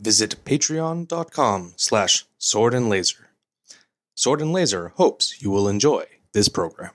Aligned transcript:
visit 0.00 0.44
patreon.com 0.44 1.74
slash 1.76 2.24
sword 2.38 2.74
and 2.74 2.88
laser. 2.88 3.30
Sword 4.20 4.42
and 4.42 4.52
Laser 4.52 4.88
hopes 4.96 5.40
you 5.40 5.50
will 5.50 5.66
enjoy 5.66 6.04
this 6.34 6.50
program. 6.50 6.90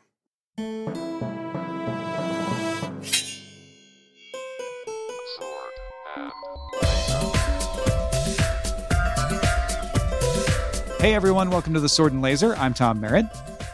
Hey 11.00 11.16
everyone, 11.16 11.50
welcome 11.50 11.74
to 11.74 11.80
the 11.80 11.90
Sword 11.90 12.14
and 12.14 12.22
Laser. 12.22 12.56
I'm 12.58 12.76
Tom 12.76 13.00
Merritt. 13.00 13.26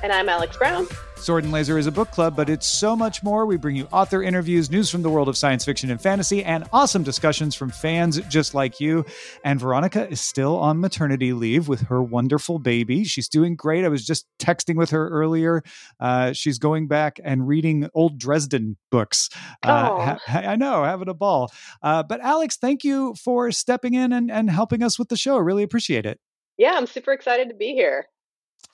And 0.04 0.12
I'm 0.12 0.30
Alex 0.30 0.58
Brown. 0.58 0.88
Sword 1.16 1.44
and 1.44 1.54
Laser 1.54 1.78
is 1.78 1.86
a 1.86 1.92
book 1.92 2.10
club, 2.10 2.36
but 2.36 2.50
it's 2.50 2.66
so 2.66 2.96
much 2.96 3.22
more. 3.22 3.46
We 3.46 3.56
bring 3.56 3.76
you 3.76 3.88
author 3.92 4.24
interviews, 4.24 4.72
news 4.72 4.90
from 4.90 5.04
the 5.04 5.10
world 5.12 5.30
of 5.30 5.38
science 5.38 5.64
fiction 5.64 5.92
and 5.92 6.02
fantasy, 6.02 6.44
and 6.44 6.68
awesome 6.74 7.04
discussions 7.04 7.54
from 7.54 7.70
fans 7.70 8.20
just 8.28 8.56
like 8.56 8.80
you. 8.80 9.06
And 9.44 9.60
Veronica 9.60 10.10
is 10.10 10.20
still 10.20 10.58
on 10.58 10.80
maternity 10.80 11.34
leave 11.34 11.68
with 11.68 11.82
her 11.82 12.02
wonderful 12.02 12.58
baby. 12.58 13.04
She's 13.04 13.30
doing 13.30 13.56
great. 13.56 13.86
I 13.86 13.90
was 13.90 14.04
just 14.04 14.26
texting 14.40 14.76
with 14.76 14.90
her 14.90 15.08
earlier. 15.10 15.62
Uh, 16.00 16.34
she's 16.34 16.58
going 16.58 16.88
back 16.88 17.20
and 17.24 17.48
reading 17.48 17.88
old 17.94 18.18
Dresden 18.18 18.78
books. 18.90 19.30
Uh, 19.62 20.18
ha- 20.18 20.20
I 20.34 20.56
know, 20.56 20.84
having 20.84 21.10
a 21.10 21.14
ball. 21.14 21.52
Uh, 21.84 22.02
but 22.02 22.20
Alex, 22.22 22.58
thank 22.58 22.84
you 22.84 23.14
for 23.14 23.52
stepping 23.52 23.94
in 23.94 24.12
and, 24.12 24.32
and 24.32 24.50
helping 24.50 24.82
us 24.82 24.98
with 24.98 25.10
the 25.10 25.18
show. 25.18 25.36
I 25.36 25.42
really 25.42 25.62
appreciate 25.62 26.08
it. 26.08 26.20
Yeah, 26.58 26.74
I'm 26.74 26.88
super 26.88 27.14
excited 27.14 27.48
to 27.50 27.56
be 27.56 27.74
here 27.74 28.08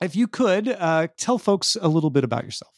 if 0.02 0.16
you 0.16 0.28
could 0.28 0.70
uh, 0.70 1.08
tell 1.18 1.38
folks 1.38 1.78
a 1.80 1.88
little 1.88 2.10
bit 2.10 2.24
about 2.24 2.44
yourself. 2.44 2.74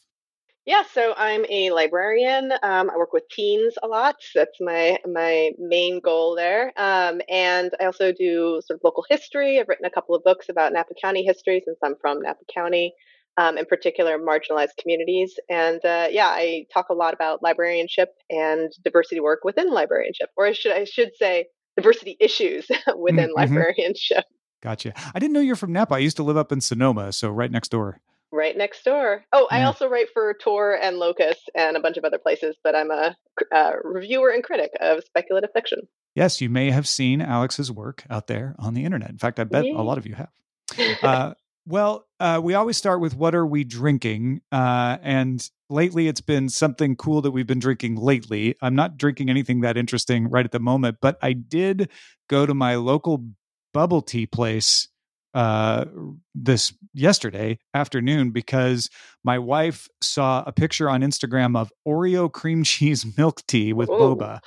Yeah, 0.69 0.83
so 0.93 1.15
I'm 1.17 1.45
a 1.49 1.71
librarian. 1.71 2.51
Um, 2.61 2.91
I 2.91 2.97
work 2.97 3.11
with 3.11 3.23
teens 3.31 3.73
a 3.81 3.87
lot. 3.87 4.17
That's 4.35 4.55
my 4.59 4.99
my 5.11 5.49
main 5.57 5.99
goal 5.99 6.35
there. 6.35 6.71
Um, 6.77 7.21
and 7.27 7.71
I 7.81 7.85
also 7.85 8.11
do 8.11 8.61
sort 8.63 8.77
of 8.77 8.81
local 8.83 9.03
history. 9.09 9.59
I've 9.59 9.67
written 9.67 9.85
a 9.85 9.89
couple 9.89 10.13
of 10.13 10.23
books 10.23 10.47
about 10.47 10.71
Napa 10.71 10.93
County 11.01 11.23
history 11.23 11.63
since 11.65 11.79
I'm 11.83 11.95
from 11.99 12.21
Napa 12.21 12.43
County, 12.53 12.93
um, 13.37 13.57
in 13.57 13.65
particular 13.65 14.19
marginalized 14.19 14.77
communities. 14.79 15.39
And 15.49 15.83
uh, 15.83 16.09
yeah, 16.11 16.27
I 16.27 16.65
talk 16.71 16.89
a 16.89 16.93
lot 16.93 17.15
about 17.15 17.41
librarianship 17.41 18.09
and 18.29 18.71
diversity 18.83 19.21
work 19.21 19.39
within 19.43 19.71
librarianship, 19.71 20.29
or 20.37 20.45
I 20.45 20.51
should 20.51 20.73
I 20.73 20.83
should 20.83 21.15
say 21.17 21.47
diversity 21.77 22.15
issues 22.19 22.67
within 22.95 23.29
mm-hmm. 23.29 23.39
librarianship. 23.39 24.25
Gotcha. 24.61 24.93
I 25.13 25.19
didn't 25.19 25.33
know 25.33 25.39
you're 25.39 25.55
from 25.55 25.73
Napa. 25.73 25.95
I 25.95 25.99
used 25.99 26.17
to 26.17 26.23
live 26.23 26.37
up 26.37 26.51
in 26.51 26.61
Sonoma, 26.61 27.13
so 27.13 27.29
right 27.29 27.51
next 27.51 27.69
door. 27.69 27.99
Right 28.31 28.55
next 28.55 28.83
door. 28.83 29.23
Oh, 29.33 29.47
yeah. 29.51 29.57
I 29.57 29.63
also 29.63 29.87
write 29.87 30.07
for 30.13 30.35
Tor 30.39 30.77
and 30.79 30.97
Locus 30.97 31.37
and 31.55 31.75
a 31.75 31.79
bunch 31.79 31.97
of 31.97 32.03
other 32.03 32.19
places, 32.19 32.55
but 32.63 32.75
I'm 32.75 32.91
a, 32.91 33.15
a 33.51 33.71
reviewer 33.83 34.29
and 34.29 34.43
critic 34.43 34.69
of 34.81 35.03
speculative 35.03 35.49
fiction. 35.53 35.79
Yes, 36.13 36.41
you 36.41 36.49
may 36.49 36.69
have 36.69 36.87
seen 36.87 37.21
Alex's 37.21 37.71
work 37.71 38.03
out 38.09 38.27
there 38.27 38.55
on 38.59 38.73
the 38.73 38.85
internet. 38.85 39.09
In 39.09 39.17
fact, 39.17 39.39
I 39.39 39.45
bet 39.45 39.65
a 39.65 39.81
lot 39.81 39.97
of 39.97 40.05
you 40.05 40.15
have. 40.15 40.29
Uh, 41.01 41.33
well, 41.65 42.05
uh, 42.19 42.39
we 42.43 42.53
always 42.55 42.77
start 42.77 42.99
with 42.99 43.15
what 43.15 43.35
are 43.35 43.45
we 43.45 43.63
drinking? 43.63 44.41
Uh, 44.51 44.97
and 45.01 45.47
lately 45.69 46.07
it's 46.07 46.21
been 46.21 46.49
something 46.49 46.95
cool 46.95 47.21
that 47.21 47.31
we've 47.31 47.47
been 47.47 47.59
drinking 47.59 47.95
lately. 47.95 48.55
I'm 48.61 48.75
not 48.75 48.97
drinking 48.97 49.29
anything 49.29 49.61
that 49.61 49.77
interesting 49.77 50.29
right 50.29 50.45
at 50.45 50.51
the 50.51 50.59
moment, 50.59 50.97
but 50.99 51.17
I 51.21 51.33
did 51.33 51.89
go 52.27 52.45
to 52.45 52.53
my 52.53 52.75
local 52.75 53.23
bubble 53.73 54.01
tea 54.01 54.25
place 54.25 54.87
uh 55.35 55.85
this 56.33 56.73
yesterday 56.93 57.59
afternoon 57.73 58.31
because 58.31 58.89
my 59.23 59.37
wife 59.37 59.87
saw 60.01 60.43
a 60.47 60.51
picture 60.51 60.89
on 60.89 61.01
Instagram 61.01 61.55
of 61.55 61.71
Oreo 61.87 62.31
cream 62.31 62.63
cheese 62.63 63.05
milk 63.17 63.41
tea 63.47 63.73
with 63.73 63.89
Whoa. 63.89 64.15
boba. 64.15 64.39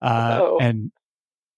Uh 0.00 0.56
and 0.60 0.90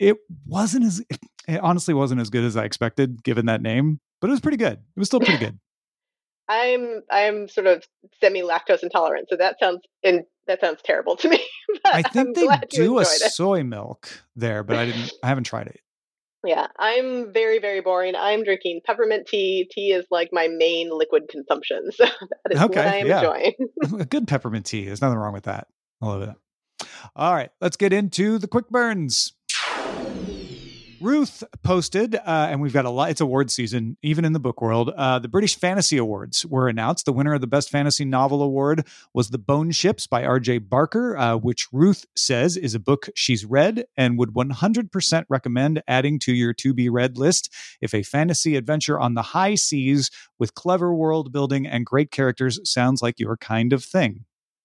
it 0.00 0.16
wasn't 0.47 0.84
as 0.84 1.05
it 1.48 1.60
honestly 1.60 1.94
wasn't 1.94 2.20
as 2.20 2.30
good 2.30 2.44
as 2.44 2.56
I 2.56 2.64
expected 2.64 3.22
given 3.22 3.47
that 3.47 3.62
name, 3.62 4.00
but 4.20 4.28
it 4.28 4.33
was 4.33 4.41
pretty 4.41 4.56
good. 4.56 4.75
It 4.75 4.98
was 4.98 5.08
still 5.08 5.20
pretty 5.20 5.38
good. 5.38 5.58
I'm 6.48 7.03
I'm 7.10 7.48
sort 7.48 7.66
of 7.66 7.84
semi 8.20 8.43
lactose 8.43 8.82
intolerant, 8.82 9.28
so 9.28 9.37
that 9.37 9.59
sounds 9.59 9.81
in 10.03 10.25
that 10.47 10.60
sounds 10.60 10.81
terrible 10.84 11.16
to 11.16 11.28
me. 11.28 11.41
I 11.84 12.03
think 12.03 12.38
I'm 12.38 12.49
they 12.49 12.49
do 12.69 12.99
a 12.99 13.04
soy 13.04 13.62
milk 13.62 14.09
there, 14.37 14.62
but 14.62 14.76
I 14.76 14.87
didn't 14.87 15.12
I 15.22 15.28
haven't 15.28 15.44
tried 15.44 15.69
it. 15.69 15.81
Yeah, 16.44 16.66
I'm 16.78 17.32
very, 17.32 17.58
very 17.58 17.80
boring. 17.80 18.14
I'm 18.16 18.42
drinking 18.42 18.80
peppermint 18.84 19.28
tea. 19.28 19.69
Tea 19.70 19.92
is 19.92 20.06
like 20.10 20.30
my 20.32 20.48
main 20.48 20.91
liquid 20.91 21.28
consumption. 21.28 21.91
So 22.03 22.04
that 22.06 22.53
is 22.53 22.60
okay, 22.60 22.78
what 22.78 22.88
I 22.88 22.97
am 22.97 23.06
yeah. 23.06 23.19
enjoying. 23.19 24.06
Good 24.08 24.26
peppermint 24.26 24.66
tea. 24.66 24.86
There's 24.86 25.00
nothing 25.00 25.19
wrong 25.19 25.32
with 25.32 25.44
that. 25.44 25.69
I 26.00 26.06
love 26.06 26.22
it. 26.22 26.34
All 27.14 27.32
right, 27.32 27.50
let's 27.60 27.76
get 27.76 27.92
into 27.92 28.38
the 28.38 28.48
quick 28.48 28.69
burns. 28.70 29.34
Ruth 31.02 31.42
posted, 31.64 32.14
uh, 32.14 32.20
and 32.24 32.60
we've 32.60 32.72
got 32.72 32.84
a 32.84 32.90
lot. 32.90 33.10
It's 33.10 33.20
award 33.20 33.50
season, 33.50 33.96
even 34.02 34.24
in 34.24 34.32
the 34.32 34.38
book 34.38 34.62
world. 34.62 34.90
Uh, 34.96 35.18
the 35.18 35.28
British 35.28 35.58
Fantasy 35.58 35.98
Awards 35.98 36.46
were 36.46 36.68
announced. 36.68 37.06
The 37.06 37.12
winner 37.12 37.34
of 37.34 37.40
the 37.40 37.48
Best 37.48 37.70
Fantasy 37.70 38.04
Novel 38.04 38.40
Award 38.40 38.86
was 39.12 39.30
The 39.30 39.38
Bone 39.38 39.72
Ships 39.72 40.06
by 40.06 40.24
R.J. 40.24 40.58
Barker, 40.58 41.16
uh, 41.16 41.36
which 41.36 41.66
Ruth 41.72 42.06
says 42.14 42.56
is 42.56 42.76
a 42.76 42.80
book 42.80 43.08
she's 43.16 43.44
read 43.44 43.84
and 43.96 44.16
would 44.16 44.32
100% 44.32 45.24
recommend 45.28 45.82
adding 45.88 46.20
to 46.20 46.32
your 46.32 46.54
to 46.54 46.72
be 46.72 46.88
read 46.88 47.19
list 47.19 47.52
if 47.80 47.92
a 47.92 48.04
fantasy 48.04 48.54
adventure 48.54 49.00
on 49.00 49.14
the 49.14 49.22
high 49.22 49.56
seas 49.56 50.10
with 50.38 50.54
clever 50.54 50.94
world 50.94 51.32
building 51.32 51.66
and 51.66 51.84
great 51.84 52.12
characters 52.12 52.60
sounds 52.64 53.02
like 53.02 53.19
your 53.19 53.36
kind 53.36 53.72
of 53.72 53.84
thing. 53.84 54.24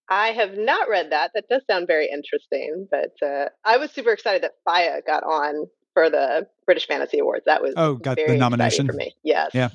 I 0.10 0.30
have 0.30 0.58
not 0.58 0.88
read 0.88 1.12
that. 1.12 1.32
That 1.34 1.50
does 1.50 1.64
sound 1.70 1.88
very 1.88 2.10
interesting, 2.12 2.88
but 2.90 3.12
uh, 3.26 3.50
I 3.66 3.78
was 3.78 3.92
super 3.92 4.12
excited 4.12 4.44
that 4.44 4.54
Faya 4.66 5.06
got 5.06 5.24
on 5.24 5.68
for 5.98 6.12
the 6.12 6.48
British 6.68 6.86
Fantasy 6.86 7.18
Awards. 7.18 7.46
That 7.46 7.64
was 7.64 7.74
oh, 7.76 7.96
got 7.96 8.18
the 8.18 8.38
nomination 8.38 8.86
for 8.86 8.94
me. 8.94 9.16
Yes. 9.24 9.50
Yeah. 9.56 9.70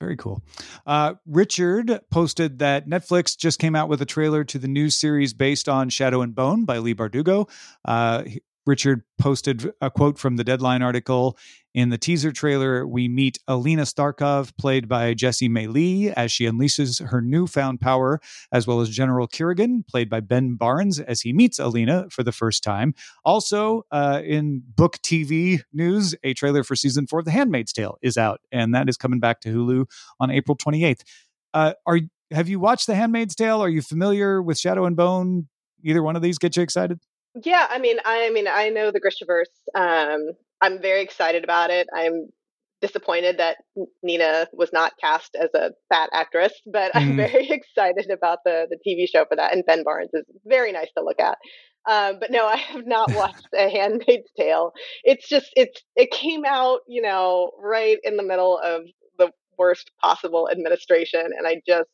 Very 0.00 0.16
cool. 0.16 0.40
Uh, 0.86 1.14
Richard 1.26 2.00
posted 2.12 2.60
that 2.60 2.88
Netflix 2.88 3.36
just 3.36 3.58
came 3.58 3.74
out 3.74 3.88
with 3.88 4.00
a 4.00 4.06
trailer 4.06 4.44
to 4.44 4.58
the 4.60 4.68
new 4.68 4.88
series 4.88 5.34
based 5.34 5.68
on 5.68 5.88
Shadow 5.88 6.22
and 6.22 6.32
Bone 6.32 6.64
by 6.64 6.78
Leigh 6.78 6.94
Bardugo. 6.94 7.50
Uh, 7.84 8.22
Richard 8.66 9.02
posted 9.18 9.72
a 9.80 9.90
quote 9.90 10.16
from 10.16 10.36
the 10.36 10.44
Deadline 10.44 10.82
article. 10.82 11.36
In 11.74 11.88
the 11.88 11.98
teaser 11.98 12.30
trailer, 12.30 12.86
we 12.86 13.08
meet 13.08 13.40
Alina 13.48 13.82
Starkov, 13.82 14.56
played 14.56 14.88
by 14.88 15.12
Jessie 15.12 15.48
Mei 15.48 15.66
Li, 15.66 16.10
as 16.10 16.30
she 16.30 16.44
unleashes 16.44 17.04
her 17.04 17.20
newfound 17.20 17.80
power, 17.80 18.20
as 18.52 18.64
well 18.64 18.80
as 18.80 18.90
General 18.90 19.26
Kirigan, 19.26 19.84
played 19.88 20.08
by 20.08 20.20
Ben 20.20 20.54
Barnes, 20.54 21.00
as 21.00 21.22
he 21.22 21.32
meets 21.32 21.58
Alina 21.58 22.06
for 22.10 22.22
the 22.22 22.30
first 22.30 22.62
time. 22.62 22.94
Also, 23.24 23.82
uh, 23.90 24.22
in 24.24 24.62
book 24.76 24.98
TV 24.98 25.62
news, 25.72 26.14
a 26.22 26.32
trailer 26.32 26.62
for 26.62 26.76
season 26.76 27.08
four 27.08 27.18
of 27.18 27.24
The 27.24 27.32
Handmaid's 27.32 27.72
Tale 27.72 27.98
is 28.02 28.16
out, 28.16 28.40
and 28.52 28.72
that 28.72 28.88
is 28.88 28.96
coming 28.96 29.18
back 29.18 29.40
to 29.40 29.48
Hulu 29.48 29.86
on 30.20 30.30
April 30.30 30.56
28th. 30.56 31.00
Uh, 31.52 31.72
are 31.86 31.98
have 32.30 32.48
you 32.48 32.60
watched 32.60 32.86
The 32.86 32.94
Handmaid's 32.94 33.34
Tale? 33.34 33.60
Are 33.60 33.68
you 33.68 33.82
familiar 33.82 34.40
with 34.40 34.60
Shadow 34.60 34.84
and 34.84 34.96
Bone? 34.96 35.48
Either 35.82 36.04
one 36.04 36.14
of 36.14 36.22
these 36.22 36.38
get 36.38 36.56
you 36.56 36.62
excited? 36.62 37.00
Yeah, 37.42 37.66
I 37.68 37.80
mean, 37.80 37.98
I, 38.04 38.26
I 38.26 38.30
mean, 38.30 38.46
I 38.46 38.68
know 38.68 38.92
the 38.92 39.00
Grishaverse. 39.00 39.44
Um, 39.74 40.34
I'm 40.64 40.80
very 40.80 41.02
excited 41.02 41.44
about 41.44 41.70
it. 41.70 41.88
I'm 41.94 42.28
disappointed 42.80 43.38
that 43.38 43.58
Nina 44.02 44.48
was 44.52 44.70
not 44.72 44.92
cast 44.98 45.36
as 45.36 45.50
a 45.54 45.72
fat 45.90 46.08
actress, 46.12 46.52
but 46.64 46.92
mm. 46.92 47.00
I'm 47.00 47.08
mm-hmm. 47.08 47.16
very 47.16 47.48
excited 47.50 48.10
about 48.10 48.38
the 48.44 48.66
the 48.70 48.78
TV 48.86 49.06
show 49.08 49.26
for 49.28 49.36
that. 49.36 49.52
And 49.52 49.64
Ben 49.66 49.84
Barnes 49.84 50.10
is 50.14 50.24
very 50.46 50.72
nice 50.72 50.88
to 50.96 51.04
look 51.04 51.20
at. 51.20 51.36
Um, 51.86 52.16
but 52.18 52.30
no, 52.30 52.46
I 52.56 52.56
have 52.56 52.86
not 52.86 53.14
watched 53.14 53.48
A 53.54 53.68
Handmaid's 53.68 54.30
Tale. 54.38 54.72
It's 55.02 55.28
just 55.28 55.50
it's 55.54 55.82
it 55.96 56.10
came 56.10 56.44
out, 56.46 56.80
you 56.88 57.02
know, 57.02 57.50
right 57.62 57.98
in 58.02 58.16
the 58.16 58.22
middle 58.22 58.58
of 58.58 58.82
the 59.18 59.30
worst 59.58 59.90
possible 60.00 60.48
administration, 60.50 61.26
and 61.36 61.46
I 61.46 61.60
just 61.66 61.90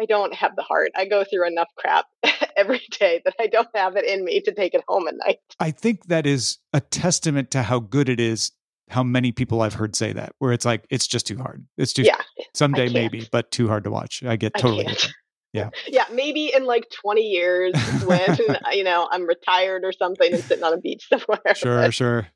I 0.00 0.06
don't 0.06 0.34
have 0.34 0.56
the 0.56 0.62
heart. 0.62 0.90
I 0.96 1.06
go 1.06 1.24
through 1.24 1.46
enough 1.46 1.68
crap 1.76 2.06
every 2.56 2.82
day 2.98 3.22
that 3.24 3.34
I 3.38 3.46
don't 3.46 3.68
have 3.74 3.96
it 3.96 4.04
in 4.04 4.24
me 4.24 4.40
to 4.40 4.52
take 4.52 4.74
it 4.74 4.82
home 4.88 5.08
at 5.08 5.14
night. 5.16 5.38
I 5.60 5.70
think 5.70 6.06
that 6.06 6.26
is 6.26 6.58
a 6.72 6.80
testament 6.80 7.50
to 7.52 7.62
how 7.62 7.80
good 7.80 8.08
it 8.08 8.20
is. 8.20 8.52
How 8.90 9.02
many 9.02 9.32
people 9.32 9.62
I've 9.62 9.72
heard 9.72 9.96
say 9.96 10.12
that, 10.12 10.34
where 10.40 10.52
it's 10.52 10.66
like 10.66 10.86
it's 10.90 11.06
just 11.06 11.26
too 11.26 11.38
hard. 11.38 11.66
It's 11.78 11.94
too 11.94 12.02
yeah, 12.02 12.20
someday 12.52 12.90
maybe, 12.90 13.26
but 13.32 13.50
too 13.50 13.66
hard 13.66 13.84
to 13.84 13.90
watch. 13.90 14.22
I 14.22 14.36
get 14.36 14.52
totally. 14.58 14.86
I 14.86 14.94
yeah. 15.54 15.70
Yeah, 15.86 16.04
maybe 16.12 16.52
in 16.54 16.66
like 16.66 16.90
20 16.90 17.22
years 17.22 17.72
when 18.04 18.36
you 18.72 18.84
know 18.84 19.08
I'm 19.10 19.26
retired 19.26 19.84
or 19.84 19.92
something 19.92 20.34
and 20.34 20.44
sitting 20.44 20.64
on 20.64 20.74
a 20.74 20.76
beach 20.76 21.08
somewhere. 21.08 21.54
Sure, 21.54 21.82
but. 21.82 21.94
sure. 21.94 22.28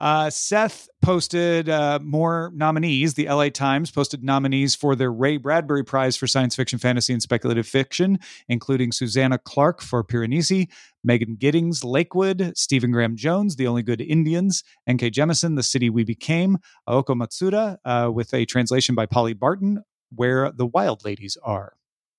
Uh, 0.00 0.30
Seth 0.30 0.88
posted 1.02 1.68
uh, 1.68 1.98
more 2.02 2.52
nominees. 2.54 3.14
The 3.14 3.28
LA 3.28 3.48
Times 3.48 3.90
posted 3.90 4.22
nominees 4.22 4.74
for 4.74 4.94
their 4.94 5.12
Ray 5.12 5.36
Bradbury 5.36 5.84
Prize 5.84 6.16
for 6.16 6.26
Science 6.26 6.56
Fiction, 6.56 6.78
Fantasy, 6.78 7.12
and 7.12 7.22
Speculative 7.22 7.66
Fiction, 7.66 8.18
including 8.48 8.92
Susanna 8.92 9.38
Clarke 9.38 9.82
for 9.82 10.04
Piranesi, 10.04 10.68
Megan 11.04 11.36
Giddings, 11.36 11.84
Lakewood, 11.84 12.52
Stephen 12.56 12.90
Graham 12.90 13.16
Jones, 13.16 13.56
The 13.56 13.66
Only 13.66 13.82
Good 13.82 14.00
Indians, 14.00 14.62
N.K. 14.86 15.10
Jemisin, 15.10 15.56
The 15.56 15.62
City 15.62 15.90
We 15.90 16.04
Became, 16.04 16.58
Aoko 16.88 17.16
Matsuda, 17.16 17.78
uh, 17.84 18.10
with 18.10 18.32
a 18.34 18.44
translation 18.44 18.94
by 18.94 19.06
Polly 19.06 19.34
Barton, 19.34 19.82
Where 20.14 20.50
the 20.52 20.66
Wild 20.66 21.04
Ladies 21.04 21.36
Are. 21.42 21.74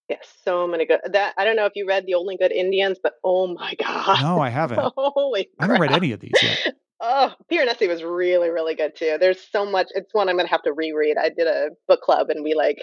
Yes, 0.09 0.27
so 0.43 0.67
many 0.67 0.85
good. 0.85 0.99
That 1.05 1.33
I 1.37 1.45
don't 1.45 1.55
know 1.55 1.65
if 1.65 1.71
you 1.75 1.87
read 1.87 2.05
The 2.05 2.15
Only 2.15 2.35
Good 2.35 2.51
Indians, 2.51 2.97
but 3.01 3.13
oh 3.23 3.47
my 3.47 3.75
god! 3.75 4.21
No, 4.21 4.41
I 4.41 4.49
haven't. 4.49 4.79
Holy! 4.97 5.47
I 5.57 5.63
haven't 5.63 5.79
read 5.79 5.93
any 5.93 6.11
of 6.11 6.19
these 6.19 6.33
yet 6.41 6.75
Oh, 7.03 7.33
Piranesi 7.51 7.87
was 7.87 8.03
really, 8.03 8.49
really 8.49 8.75
good 8.75 8.95
too. 8.95 9.17
There's 9.19 9.41
so 9.51 9.65
much. 9.65 9.87
It's 9.95 10.13
one 10.13 10.29
I'm 10.29 10.35
going 10.35 10.45
to 10.45 10.51
have 10.51 10.61
to 10.63 10.73
reread. 10.73 11.17
I 11.17 11.29
did 11.29 11.47
a 11.47 11.69
book 11.87 12.01
club 12.01 12.29
and 12.29 12.43
we 12.43 12.53
like 12.53 12.77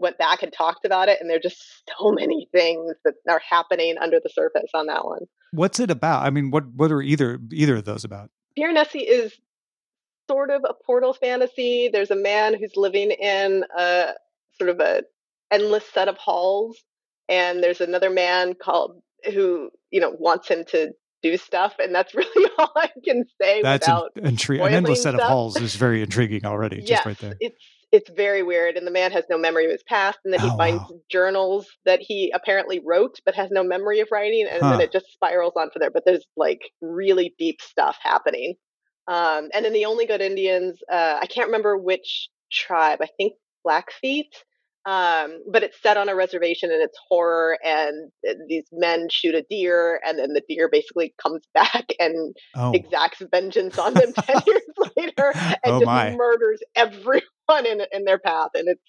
went 0.00 0.18
back 0.18 0.42
and 0.42 0.52
talked 0.52 0.84
about 0.84 1.08
it, 1.08 1.18
and 1.20 1.30
there 1.30 1.36
are 1.36 1.40
just 1.40 1.82
so 1.98 2.12
many 2.12 2.48
things 2.52 2.94
that 3.04 3.14
are 3.28 3.40
happening 3.48 3.96
under 3.98 4.18
the 4.22 4.28
surface 4.28 4.70
on 4.74 4.86
that 4.86 5.04
one. 5.04 5.22
What's 5.52 5.78
it 5.78 5.90
about? 5.90 6.24
I 6.24 6.30
mean, 6.30 6.50
what 6.50 6.64
what 6.74 6.90
are 6.90 7.02
either 7.02 7.38
either 7.52 7.76
of 7.76 7.84
those 7.84 8.04
about? 8.04 8.30
Piranesi 8.58 9.04
is 9.06 9.32
sort 10.28 10.50
of 10.50 10.64
a 10.68 10.74
portal 10.84 11.12
fantasy. 11.12 11.90
There's 11.92 12.10
a 12.10 12.16
man 12.16 12.54
who's 12.58 12.76
living 12.76 13.10
in 13.10 13.64
a 13.76 14.14
sort 14.58 14.70
of 14.70 14.80
a 14.80 15.02
endless 15.50 15.84
set 15.92 16.08
of 16.08 16.16
halls, 16.16 16.82
and 17.28 17.62
there's 17.62 17.80
another 17.80 18.10
man 18.10 18.54
called 18.54 19.00
who 19.32 19.70
you 19.90 20.00
know 20.00 20.14
wants 20.18 20.48
him 20.48 20.64
to 20.66 20.92
do 21.30 21.36
stuff, 21.36 21.74
and 21.78 21.94
that's 21.94 22.14
really 22.20 22.50
all 22.58 22.70
I 22.76 22.90
can 23.04 23.24
say. 23.40 23.62
That's 23.62 23.86
without 23.88 24.12
an, 24.16 24.36
intri- 24.36 24.64
an 24.64 24.72
endless 24.74 25.02
set 25.02 25.14
stuff. 25.14 25.22
of 25.22 25.28
halls 25.28 25.60
is 25.60 25.74
very 25.74 26.02
intriguing 26.02 26.44
already, 26.44 26.76
yes, 26.78 26.88
just 26.88 27.06
right 27.06 27.18
there. 27.18 27.36
It's 27.40 27.58
it's 27.92 28.10
very 28.10 28.42
weird, 28.42 28.76
and 28.76 28.86
the 28.86 28.90
man 28.90 29.12
has 29.12 29.24
no 29.30 29.38
memory 29.38 29.64
of 29.66 29.70
his 29.70 29.82
past, 29.84 30.18
and 30.24 30.32
then 30.34 30.40
he 30.40 30.48
Oh, 30.50 30.56
finds 30.56 30.82
wow. 30.82 30.98
journals 31.10 31.68
that 31.84 32.00
he 32.00 32.30
apparently 32.34 32.80
wrote 32.84 33.20
but 33.24 33.34
has 33.36 33.50
no 33.50 33.62
memory 33.64 34.00
of 34.00 34.08
writing, 34.12 34.46
and 34.50 34.62
Huh. 34.62 34.70
then 34.70 34.80
it 34.80 34.92
just 34.92 35.12
spirals 35.12 35.52
on 35.56 35.70
from 35.70 35.80
there. 35.80 35.90
But 35.90 36.04
there's 36.04 36.26
like 36.36 36.60
really 36.80 37.34
deep 37.38 37.60
stuff 37.62 37.96
happening. 38.02 38.54
Um, 39.06 39.48
and 39.52 39.64
then 39.64 39.72
the 39.72 39.84
only 39.84 40.06
good 40.06 40.20
Indians, 40.22 40.78
uh, 40.90 41.18
I 41.20 41.26
can't 41.26 41.46
remember 41.48 41.76
which 41.76 42.28
tribe. 42.50 43.00
I 43.02 43.08
think 43.16 43.34
Blackfeet. 43.64 44.32
Um, 44.86 45.38
but 45.50 45.62
it's 45.62 45.80
set 45.82 45.96
on 45.96 46.10
a 46.10 46.14
reservation 46.14 46.70
and 46.70 46.82
it's 46.82 46.98
horror 47.08 47.58
and 47.64 48.10
uh, 48.28 48.34
these 48.48 48.64
men 48.70 49.08
shoot 49.10 49.34
a 49.34 49.42
deer 49.48 49.98
and 50.04 50.18
then 50.18 50.34
the 50.34 50.42
deer 50.46 50.68
basically 50.70 51.14
comes 51.22 51.40
back 51.54 51.86
and 51.98 52.36
Oh, 52.54 52.72
exacts 52.74 53.22
vengeance 53.30 53.78
on 53.78 53.94
them 53.94 54.12
10 54.12 54.42
years 54.46 54.62
later 54.96 55.34
and 55.64 55.72
Oh, 55.72 55.78
just 55.80 55.86
my. 55.86 56.10
murders 56.10 56.60
everyone 56.76 57.22
in, 57.66 57.80
in 57.92 58.04
their 58.04 58.18
path 58.18 58.50
and 58.54 58.68
it's 58.68 58.82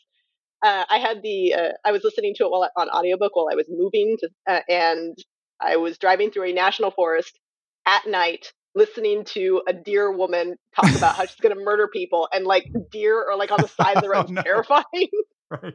uh, 0.64 0.84
i 0.90 0.98
had 0.98 1.22
the 1.24 1.54
uh, 1.54 1.70
i 1.86 1.92
was 1.94 2.04
listening 2.04 2.34
to 2.36 2.44
it 2.46 2.52
while 2.52 2.70
on 2.78 2.90
audiobook 2.90 3.36
while 3.36 3.48
i 3.52 3.56
was 3.56 3.68
moving 3.70 4.18
to, 4.20 4.30
uh, 4.50 4.60
and 4.68 5.18
i 5.62 5.78
was 5.78 5.98
driving 5.98 6.30
through 6.32 6.50
a 6.50 6.54
national 6.54 6.92
forest 6.92 7.40
at 7.86 8.06
night 8.08 8.52
listening 8.76 9.24
to 9.24 9.62
a 9.68 9.74
deer 9.74 10.12
woman 10.12 10.56
talk 10.76 10.94
about 10.96 11.16
how 11.16 11.26
she's 11.26 11.40
going 11.42 11.56
to 11.56 11.64
murder 11.64 11.88
people 11.88 12.28
and 12.34 12.46
like 12.46 12.66
deer 12.92 13.18
are 13.32 13.38
like 13.38 13.52
on 13.52 13.62
the 13.62 13.68
side 13.68 13.96
of 13.96 14.04
the 14.04 14.10
road 14.14 14.28
Oh, 14.28 14.32
no. 14.32 14.42
terrifying 14.44 15.10
right. 15.64 15.74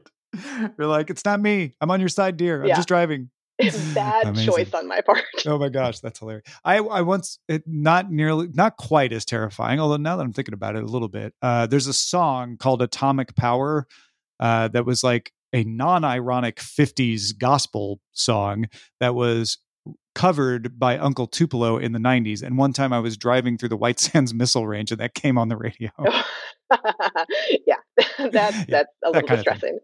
You're 0.78 0.86
like, 0.86 1.10
it's 1.10 1.24
not 1.24 1.40
me. 1.40 1.74
I'm 1.80 1.90
on 1.90 2.00
your 2.00 2.08
side, 2.08 2.36
dear. 2.36 2.62
I'm 2.62 2.68
Yeah. 2.68 2.76
just 2.76 2.88
driving. 2.88 3.30
bad 3.94 4.26
Amazing. 4.26 4.50
choice 4.52 4.72
on 4.72 4.88
my 4.88 5.02
part 5.02 5.22
Oh 5.46 5.58
my 5.58 5.68
gosh, 5.68 6.00
that's 6.00 6.18
hilarious. 6.18 6.44
I 6.64 6.78
I 6.78 7.02
once 7.02 7.38
it 7.46 7.62
not 7.66 8.10
nearly 8.10 8.48
not 8.54 8.78
quite 8.78 9.12
as 9.12 9.26
terrifying, 9.26 9.78
although 9.80 9.98
now 9.98 10.16
that 10.16 10.22
I'm 10.22 10.32
thinking 10.32 10.54
about 10.54 10.76
it 10.76 10.82
a 10.82 10.86
little 10.86 11.08
bit. 11.08 11.34
Uh 11.42 11.66
there's 11.66 11.86
a 11.86 11.92
song 11.92 12.56
called 12.56 12.80
Atomic 12.80 13.36
Power 13.36 13.86
uh 14.38 14.68
that 14.68 14.86
was 14.86 15.04
like 15.04 15.30
a 15.52 15.62
non-ironic 15.64 16.56
50s 16.56 17.36
gospel 17.36 18.00
song 18.12 18.64
that 18.98 19.14
was 19.14 19.58
covered 20.14 20.78
by 20.78 20.98
Uncle 20.98 21.26
Tupelo 21.26 21.78
in 21.78 21.92
the 21.92 21.98
90s 21.98 22.42
and 22.42 22.58
one 22.58 22.72
time 22.72 22.92
I 22.92 22.98
was 22.98 23.16
driving 23.16 23.56
through 23.56 23.68
the 23.70 23.76
White 23.76 24.00
Sands 24.00 24.34
missile 24.34 24.66
range 24.66 24.90
and 24.90 25.00
that 25.00 25.14
came 25.14 25.38
on 25.38 25.48
the 25.48 25.56
radio. 25.56 25.90
yeah 27.66 27.76
that's 28.30 28.56
Yeah, 28.56 28.64
that's 28.68 28.92
a 29.04 29.10
little 29.10 29.28
thing. 29.28 29.36
distressing 29.36 29.78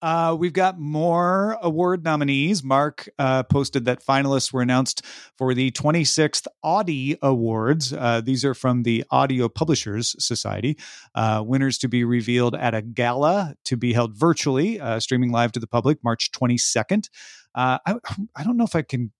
Uh, 0.00 0.36
we've 0.38 0.52
got 0.52 0.78
more 0.78 1.58
award 1.60 2.04
nominees. 2.04 2.62
Mark 2.62 3.08
uh, 3.18 3.42
posted 3.44 3.84
that 3.86 4.04
finalists 4.04 4.52
were 4.52 4.62
announced 4.62 5.04
for 5.36 5.54
the 5.54 5.70
26th 5.72 6.46
Audie 6.62 7.18
Awards. 7.20 7.92
Uh, 7.92 8.20
these 8.20 8.44
are 8.44 8.54
from 8.54 8.84
the 8.84 9.04
Audio 9.10 9.48
Publishers 9.48 10.14
Society. 10.18 10.78
Uh, 11.14 11.42
winners 11.44 11.78
to 11.78 11.88
be 11.88 12.04
revealed 12.04 12.54
at 12.54 12.74
a 12.74 12.82
gala 12.82 13.54
to 13.64 13.76
be 13.76 13.92
held 13.92 14.16
virtually, 14.16 14.80
uh, 14.80 15.00
streaming 15.00 15.32
live 15.32 15.50
to 15.52 15.60
the 15.60 15.66
public 15.66 15.98
March 16.04 16.30
22nd. 16.30 17.08
Uh, 17.54 17.78
I, 17.84 17.96
I 18.36 18.44
don't 18.44 18.56
know 18.56 18.64
if 18.64 18.76
I 18.76 18.82
can. 18.82 19.12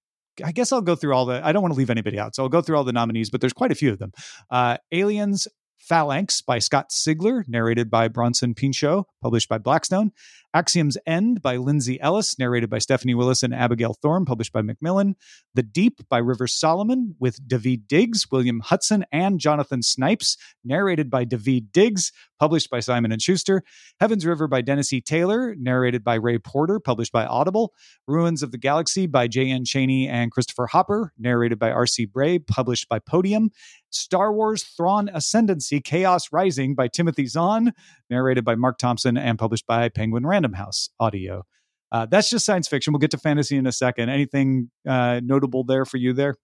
I 0.45 0.53
guess 0.53 0.71
I'll 0.71 0.81
go 0.81 0.95
through 0.95 1.15
all 1.15 1.27
the. 1.27 1.45
I 1.45 1.51
don't 1.51 1.63
want 1.63 1.75
to 1.75 1.79
leave 1.79 1.91
anybody 1.91 2.17
out, 2.17 2.37
so 2.37 2.45
I'll 2.45 2.49
go 2.49 2.61
through 2.61 2.77
all 2.77 2.85
the 2.85 2.93
nominees, 2.93 3.29
but 3.29 3.41
there's 3.41 3.53
quite 3.53 3.73
a 3.73 3.75
few 3.75 3.91
of 3.91 3.99
them. 3.99 4.13
Uh, 4.49 4.77
Aliens 4.93 5.49
Phalanx 5.89 6.43
by 6.43 6.59
Scott 6.59 6.91
Sigler, 6.91 7.49
narrated 7.49 7.91
by 7.91 8.09
Bronson 8.09 8.55
Pinchot, 8.55 9.07
published 9.23 9.49
by 9.49 9.57
Blackstone. 9.57 10.13
Axiom's 10.55 10.99
End 11.07 11.41
by 11.41 11.57
Lindsay 11.57 11.99
Ellis, 12.01 12.39
narrated 12.39 12.69
by 12.69 12.79
Stephanie 12.79 13.15
Willis 13.15 13.43
and 13.43 13.55
Abigail 13.55 13.95
Thorn, 13.95 14.27
published 14.27 14.53
by 14.53 14.61
Macmillan. 14.61 15.17
The 15.55 15.63
Deep 15.63 16.01
by 16.11 16.19
River 16.19 16.47
Solomon, 16.47 17.17
with 17.19 17.47
David 17.49 17.89
Diggs, 17.89 18.31
William 18.31 18.61
Hudson, 18.61 19.07
and 19.11 19.41
Jonathan 19.41 19.83
Snipes, 19.83 20.37
narrated 20.63 21.11
by 21.11 21.25
David 21.25 21.73
Diggs, 21.73 22.13
published 22.39 22.71
by 22.71 22.81
Simon 22.81 23.13
and 23.13 23.21
Schuster. 23.21 23.63
Heaven's 24.01 24.27
River 24.27 24.47
by 24.47 24.61
Dennis 24.61 24.93
E. 24.93 25.01
Taylor, 25.01 25.55
narrated 25.59 26.05
by 26.05 26.15
Ray 26.15 26.39
Porter, 26.39 26.81
published 26.81 27.13
by 27.13 27.27
Audible. 27.27 27.73
Ruins 28.07 28.43
of 28.43 28.53
the 28.53 28.59
Galaxy 28.59 29.07
by 29.07 29.29
J.N. 29.29 29.65
Cheney 29.65 30.09
and 30.09 30.31
Christopher 30.31 30.67
Hopper, 30.67 31.13
narrated 31.19 31.59
by 31.59 31.71
R.C. 31.71 32.07
Bray, 32.07 32.39
published 32.39 32.89
by 32.89 32.99
Podium. 32.99 33.51
Star 33.91 34.33
Wars 34.33 34.65
Thrawn 34.65 35.09
Ascendancy 35.09 35.81
Chaos 35.81 36.33
Rising 36.33 36.75
by 36.75 36.89
Timothy 36.89 37.27
Zahn, 37.27 37.73
narrated 38.11 38.45
by 38.45 38.55
Marc 38.55 38.79
Thompson 38.79 39.17
and 39.17 39.39
published 39.39 39.67
by 39.67 39.89
Penguin 39.89 40.27
Random 40.27 40.55
House 40.55 40.91
Audio. 41.01 41.45
Uh, 41.91 42.07
that's 42.07 42.29
just 42.29 42.45
science 42.45 42.69
fiction. 42.69 42.93
We'll 42.93 42.99
get 42.99 43.11
to 43.13 43.19
fantasy 43.19 43.57
in 43.57 43.67
a 43.67 43.73
second. 43.73 44.11
Anything 44.11 44.71
uh, 44.87 45.21
notable 45.25 45.65
there 45.65 45.85
for 45.85 45.97
you 45.97 46.13
there? 46.13 46.35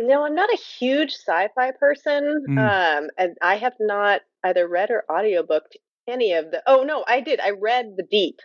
No, 0.00 0.24
I'm 0.24 0.34
not 0.34 0.52
a 0.52 0.56
huge 0.56 1.12
sci-fi 1.12 1.72
person. 1.72 2.44
Mm. 2.48 2.58
Um, 2.58 3.10
and 3.18 3.36
I 3.42 3.56
have 3.56 3.74
not 3.80 4.22
either 4.44 4.68
read 4.68 4.90
or 4.90 5.04
audiobooked 5.10 5.76
any 6.08 6.32
of 6.32 6.50
the. 6.50 6.62
Oh 6.66 6.82
no, 6.84 7.04
I 7.06 7.20
did. 7.20 7.40
I 7.40 7.50
read 7.50 7.94
The 7.96 8.04
Deep, 8.04 8.38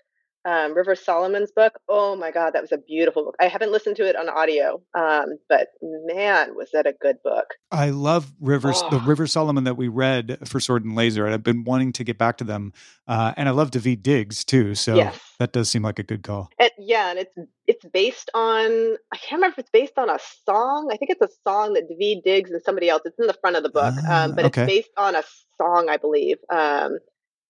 um, 0.47 0.73
River 0.73 0.95
Solomon's 0.95 1.51
book. 1.51 1.73
Oh 1.89 2.15
my 2.15 2.31
god, 2.31 2.53
that 2.53 2.61
was 2.61 2.71
a 2.71 2.77
beautiful 2.77 3.25
book. 3.25 3.35
I 3.39 3.47
haven't 3.47 3.71
listened 3.71 3.97
to 3.97 4.07
it 4.07 4.15
on 4.15 4.29
audio, 4.29 4.81
um, 4.93 5.37
but 5.49 5.67
man, 5.81 6.55
was 6.55 6.69
that 6.71 6.87
a 6.87 6.93
good 6.93 7.17
book. 7.23 7.47
I 7.71 7.89
love 7.89 8.31
Rivers, 8.39 8.81
the 8.89 8.99
Oh. 9.01 9.05
River 9.05 9.27
Solomon 9.27 9.65
that 9.65 9.75
we 9.75 9.89
read 9.89 10.37
for 10.47 10.59
Sword 10.61 10.85
and 10.85 10.95
Laser, 10.95 11.25
and 11.25 11.33
I've 11.33 11.43
been 11.43 11.65
wanting 11.65 11.91
to 11.93 12.03
get 12.05 12.17
back 12.17 12.37
to 12.37 12.43
them. 12.45 12.71
Uh, 13.07 13.33
and 13.35 13.49
I 13.49 13.51
love 13.51 13.71
David 13.71 14.03
Diggs 14.03 14.45
too, 14.45 14.73
so 14.73 14.95
Yes. 14.95 15.19
that 15.39 15.51
does 15.51 15.69
seem 15.69 15.83
like 15.83 15.99
a 15.99 16.03
good 16.03 16.23
call. 16.23 16.49
And, 16.59 16.71
yeah, 16.77 17.09
and 17.09 17.19
it's 17.19 17.35
it's 17.67 17.85
based 17.93 18.29
on 18.33 18.95
I 19.11 19.17
can't 19.17 19.33
remember 19.39 19.55
if 19.55 19.59
it's 19.59 19.69
based 19.71 19.97
on 19.97 20.09
a 20.09 20.17
song. 20.45 20.89
I 20.93 20.97
think 20.97 21.11
it's 21.11 21.21
a 21.21 21.33
song 21.45 21.73
that 21.73 21.89
David 21.89 22.23
Diggs 22.23 22.51
and 22.51 22.61
somebody 22.63 22.87
else. 22.89 23.01
It's 23.05 23.19
in 23.19 23.27
the 23.27 23.35
front 23.41 23.57
of 23.57 23.63
the 23.63 23.69
book, 23.69 23.93
Ah, 24.07 24.23
um, 24.23 24.35
but 24.35 24.45
okay. 24.45 24.61
it's 24.63 24.71
based 24.71 24.91
on 24.97 25.15
a 25.15 25.23
song, 25.61 25.89
I 25.89 25.97
believe. 25.97 26.37
Um, 26.49 26.99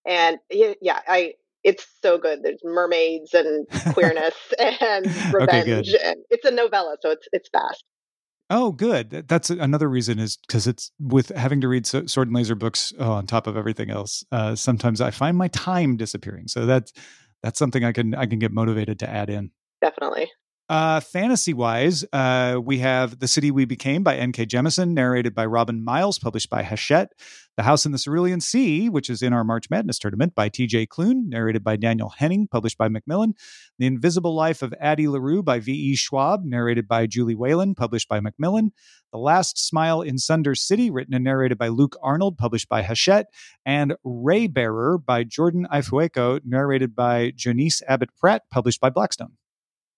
and 0.06 0.40
yeah, 0.50 0.74
yeah, 0.82 1.00
I 1.08 1.34
it's 1.68 1.86
so 2.02 2.18
good. 2.18 2.44
There's 2.44 2.62
mermaids 2.64 3.34
and 3.34 3.68
queerness 3.94 4.34
and 4.58 5.06
Okay, 5.06 5.32
revenge, 5.34 5.92
good. 5.92 6.02
and 6.02 6.18
it's 6.30 6.46
a 6.46 6.52
novella, 6.52 6.96
so 7.02 7.12
it's 7.12 7.28
it's 7.34 7.50
fast. 7.50 7.84
Oh, 8.50 8.72
good. 8.72 9.26
That's 9.28 9.50
another 9.50 9.90
reason 9.90 10.20
is 10.20 10.38
because 10.38 10.68
it's 10.68 10.90
with 11.00 11.30
having 11.36 11.60
to 11.62 11.68
read 11.68 11.86
so- 11.86 12.06
sword 12.06 12.30
and 12.30 12.36
laser 12.38 12.56
books 12.56 12.94
oh, 12.98 13.12
on 13.12 13.28
top 13.28 13.46
of 13.46 13.58
everything 13.58 13.90
else. 13.90 14.24
Uh, 14.32 14.56
sometimes 14.56 15.02
I 15.02 15.12
find 15.12 15.38
my 15.38 15.50
time 15.50 15.98
disappearing, 15.98 16.48
so 16.48 16.66
that's 16.66 16.94
that's 17.44 17.60
something 17.60 17.84
I 17.84 17.92
can 17.92 18.16
I 18.16 18.26
can 18.26 18.40
get 18.40 18.54
motivated 18.54 19.00
to 19.00 19.10
add 19.10 19.30
in. 19.30 19.52
Definitely. 19.82 20.32
Uh, 20.70 21.00
fantasy 21.00 21.54
wise, 21.54 22.04
uh, 22.12 22.60
we 22.62 22.80
have 22.80 23.20
The 23.20 23.28
City 23.28 23.52
We 23.52 23.64
Became 23.64 24.04
by 24.04 24.18
N.K. 24.18 24.48
Jemisin, 24.48 24.90
narrated 24.90 25.34
by 25.34 25.46
Robin 25.46 25.82
Miles, 25.82 26.20
published 26.20 26.50
by 26.50 26.62
Hachette. 26.64 27.14
The 27.56 27.64
House 27.64 27.86
in 27.86 27.94
the 27.94 27.98
Cerulean 27.98 28.42
Sea, 28.42 28.90
which 28.90 29.10
is 29.10 29.22
in 29.22 29.32
our 29.32 29.46
March 29.46 29.70
Madness 29.70 29.98
tournament, 29.98 30.36
by 30.36 30.50
T.J. 30.50 30.88
Klune, 30.88 31.30
narrated 31.30 31.64
by 31.64 31.78
Daniel 31.78 32.10
Henning, 32.10 32.48
published 32.48 32.78
by 32.78 32.90
Macmillan. 32.90 33.34
The 33.80 33.86
Invisible 33.86 34.36
Life 34.36 34.62
of 34.62 34.74
Addie 34.78 35.08
LaRue 35.08 35.42
by 35.42 35.60
V.E. 35.60 35.96
Schwab, 35.96 36.44
narrated 36.44 36.86
by 36.86 37.08
Julie 37.08 37.34
Whelan, 37.34 37.74
published 37.74 38.10
by 38.10 38.20
Macmillan. 38.20 38.74
The 39.14 39.20
Last 39.20 39.58
Smile 39.58 40.02
in 40.02 40.18
Sunder 40.18 40.54
City, 40.54 40.92
written 40.92 41.14
and 41.14 41.24
narrated 41.24 41.58
by 41.58 41.70
Luke 41.70 41.96
Arnold, 42.04 42.38
published 42.38 42.68
by 42.68 42.84
Hachette. 42.84 43.28
And 43.66 43.96
Raybearer 44.04 44.98
by 44.98 45.24
Jordan 45.24 45.66
Ifueko, 45.72 46.42
narrated 46.44 46.94
by 46.94 47.32
Janice 47.34 47.82
Abbott 47.88 48.10
Pratt, 48.20 48.44
published 48.52 48.82
by 48.82 48.90
Blackstone. 48.90 49.38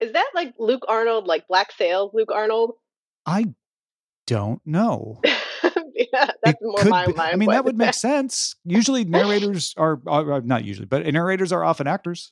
Is 0.01 0.13
that 0.13 0.27
like 0.33 0.53
Luke 0.57 0.83
Arnold, 0.87 1.27
like 1.27 1.47
Black 1.47 1.71
Sails, 1.71 2.11
Luke 2.13 2.31
Arnold? 2.33 2.73
I 3.25 3.45
don't 4.27 4.61
know. 4.65 5.19
yeah, 5.25 6.31
that's 6.43 6.61
It 6.61 6.61
more 6.61 6.83
my 6.85 7.07
be- 7.07 7.13
mind. 7.13 7.33
I 7.33 7.35
mean, 7.35 7.49
that 7.49 7.65
would 7.65 7.77
make 7.77 7.93
sense. 7.93 8.55
Usually, 8.63 9.03
narrators 9.05 9.73
are, 9.77 9.99
are 10.07 10.41
not 10.41 10.63
usually, 10.63 10.85
but 10.85 11.05
narrators 11.05 11.51
are 11.51 11.63
often 11.63 11.87
actors. 11.87 12.31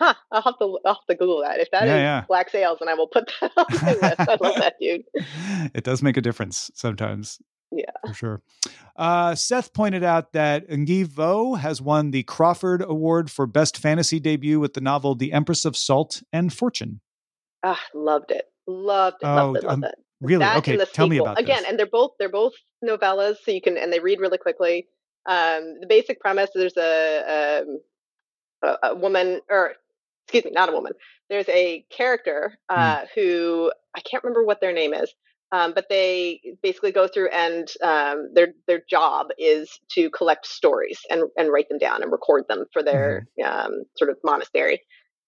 Huh, 0.00 0.14
I'll 0.32 0.40
have 0.42 0.58
to 0.58 0.78
I'll 0.86 0.94
have 0.94 1.06
to 1.10 1.14
Google 1.14 1.42
that. 1.42 1.60
If 1.60 1.70
that 1.72 1.82
is 1.84 1.88
Yeah, 1.88 1.96
yeah. 1.96 2.24
Black 2.26 2.48
Sails, 2.50 2.78
then 2.80 2.88
I 2.88 2.94
will 2.94 3.06
put 3.08 3.30
that 3.40 3.52
on 3.56 3.66
my 3.82 3.92
list. 3.92 4.20
I 4.20 4.36
love 4.40 4.54
that 4.56 4.74
dude. 4.80 5.02
It 5.74 5.84
does 5.84 6.02
make 6.02 6.16
a 6.16 6.22
difference 6.22 6.70
sometimes. 6.74 7.38
Yeah. 7.72 7.90
for 8.06 8.14
sure. 8.14 8.42
Uh, 8.96 9.34
Seth 9.34 9.72
pointed 9.72 10.02
out 10.02 10.32
that 10.32 10.68
Nghi 10.68 11.06
Vo 11.06 11.54
has 11.54 11.80
won 11.80 12.10
the 12.10 12.24
Crawford 12.24 12.82
Award 12.82 13.30
for 13.30 13.46
Best 13.46 13.78
Fantasy 13.78 14.18
Debut 14.18 14.58
with 14.58 14.74
the 14.74 14.80
novel 14.80 15.14
The 15.14 15.32
Empress 15.32 15.64
of 15.64 15.76
Salt 15.76 16.22
and 16.32 16.52
Fortune. 16.52 17.00
Ah, 17.62 17.80
loved 17.94 18.30
it. 18.30 18.46
Loved 18.66 19.18
it. 19.22 19.26
Oh, 19.26 19.34
Loved 19.34 19.56
it. 19.58 19.64
Loved 19.64 19.84
um, 19.84 19.84
it. 19.84 19.94
Really? 20.20 20.40
That 20.40 20.58
okay. 20.58 20.78
Tell 20.92 21.08
me 21.08 21.18
about 21.18 21.38
again, 21.38 21.62
this. 21.62 21.66
and 21.68 21.78
they're 21.78 21.86
both 21.86 22.12
they're 22.18 22.28
both 22.28 22.52
novellas, 22.84 23.36
so 23.42 23.52
you 23.52 23.62
can 23.62 23.78
and 23.78 23.92
they 23.92 24.00
read 24.00 24.20
really 24.20 24.38
quickly. 24.38 24.86
Um, 25.26 25.78
the 25.80 25.86
basic 25.88 26.20
premise: 26.20 26.50
there's 26.54 26.76
a, 26.76 27.62
um, 27.62 27.80
a 28.62 28.88
a 28.90 28.94
woman, 28.94 29.40
or 29.48 29.74
excuse 30.26 30.44
me, 30.44 30.50
not 30.50 30.68
a 30.68 30.72
woman. 30.72 30.92
There's 31.30 31.48
a 31.48 31.86
character 31.90 32.58
uh, 32.68 33.06
who 33.14 33.72
I 33.96 34.00
can't 34.00 34.22
remember 34.22 34.44
what 34.44 34.60
their 34.60 34.72
name 34.72 34.92
is, 34.92 35.14
um, 35.52 35.72
but 35.74 35.86
they 35.88 36.40
basically 36.62 36.92
go 36.92 37.08
through 37.08 37.28
and 37.28 37.68
um, 37.82 38.28
their 38.34 38.48
their 38.66 38.82
job 38.88 39.28
is 39.38 39.80
to 39.92 40.10
collect 40.10 40.46
stories 40.46 41.00
and 41.10 41.24
and 41.36 41.52
write 41.52 41.68
them 41.68 41.78
down 41.78 42.02
and 42.02 42.12
record 42.12 42.44
them 42.48 42.64
for 42.72 42.82
their 42.82 43.26
um, 43.44 43.82
sort 43.96 44.10
of 44.10 44.16
monastery. 44.24 44.80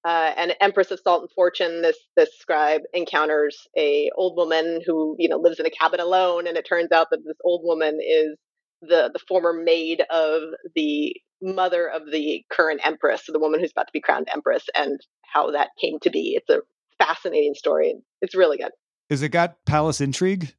Uh, 0.04 0.32
and 0.36 0.54
Empress 0.60 0.90
of 0.90 0.98
Salt 1.00 1.22
and 1.22 1.30
Fortune, 1.30 1.82
this 1.82 1.96
this 2.16 2.30
scribe 2.38 2.82
encounters 2.92 3.68
a 3.76 4.10
old 4.16 4.36
woman 4.36 4.80
who 4.84 5.16
you 5.18 5.28
know 5.28 5.38
lives 5.38 5.60
in 5.60 5.66
a 5.66 5.70
cabin 5.70 6.00
alone, 6.00 6.46
and 6.46 6.56
it 6.56 6.66
turns 6.68 6.92
out 6.92 7.08
that 7.10 7.24
this 7.24 7.36
old 7.44 7.62
woman 7.64 7.98
is 8.00 8.36
the 8.80 9.10
the 9.12 9.20
former 9.28 9.52
maid 9.52 10.02
of 10.10 10.42
the 10.74 11.14
mother 11.40 11.88
of 11.88 12.02
the 12.10 12.44
current 12.50 12.80
empress, 12.84 13.26
so 13.26 13.32
the 13.32 13.40
woman 13.40 13.60
who's 13.60 13.72
about 13.72 13.86
to 13.86 13.92
be 13.92 14.00
crowned 14.00 14.28
empress, 14.32 14.64
and 14.76 15.00
how 15.22 15.50
that 15.52 15.70
came 15.80 15.98
to 16.00 16.10
be. 16.10 16.36
It's 16.36 16.50
a 16.50 16.62
fascinating 17.04 17.54
story. 17.54 17.94
It's 18.20 18.34
really 18.36 18.58
good. 18.58 18.72
Is 19.12 19.20
it 19.22 19.28
got 19.28 19.56
palace 19.66 20.00
intrigue? 20.00 20.54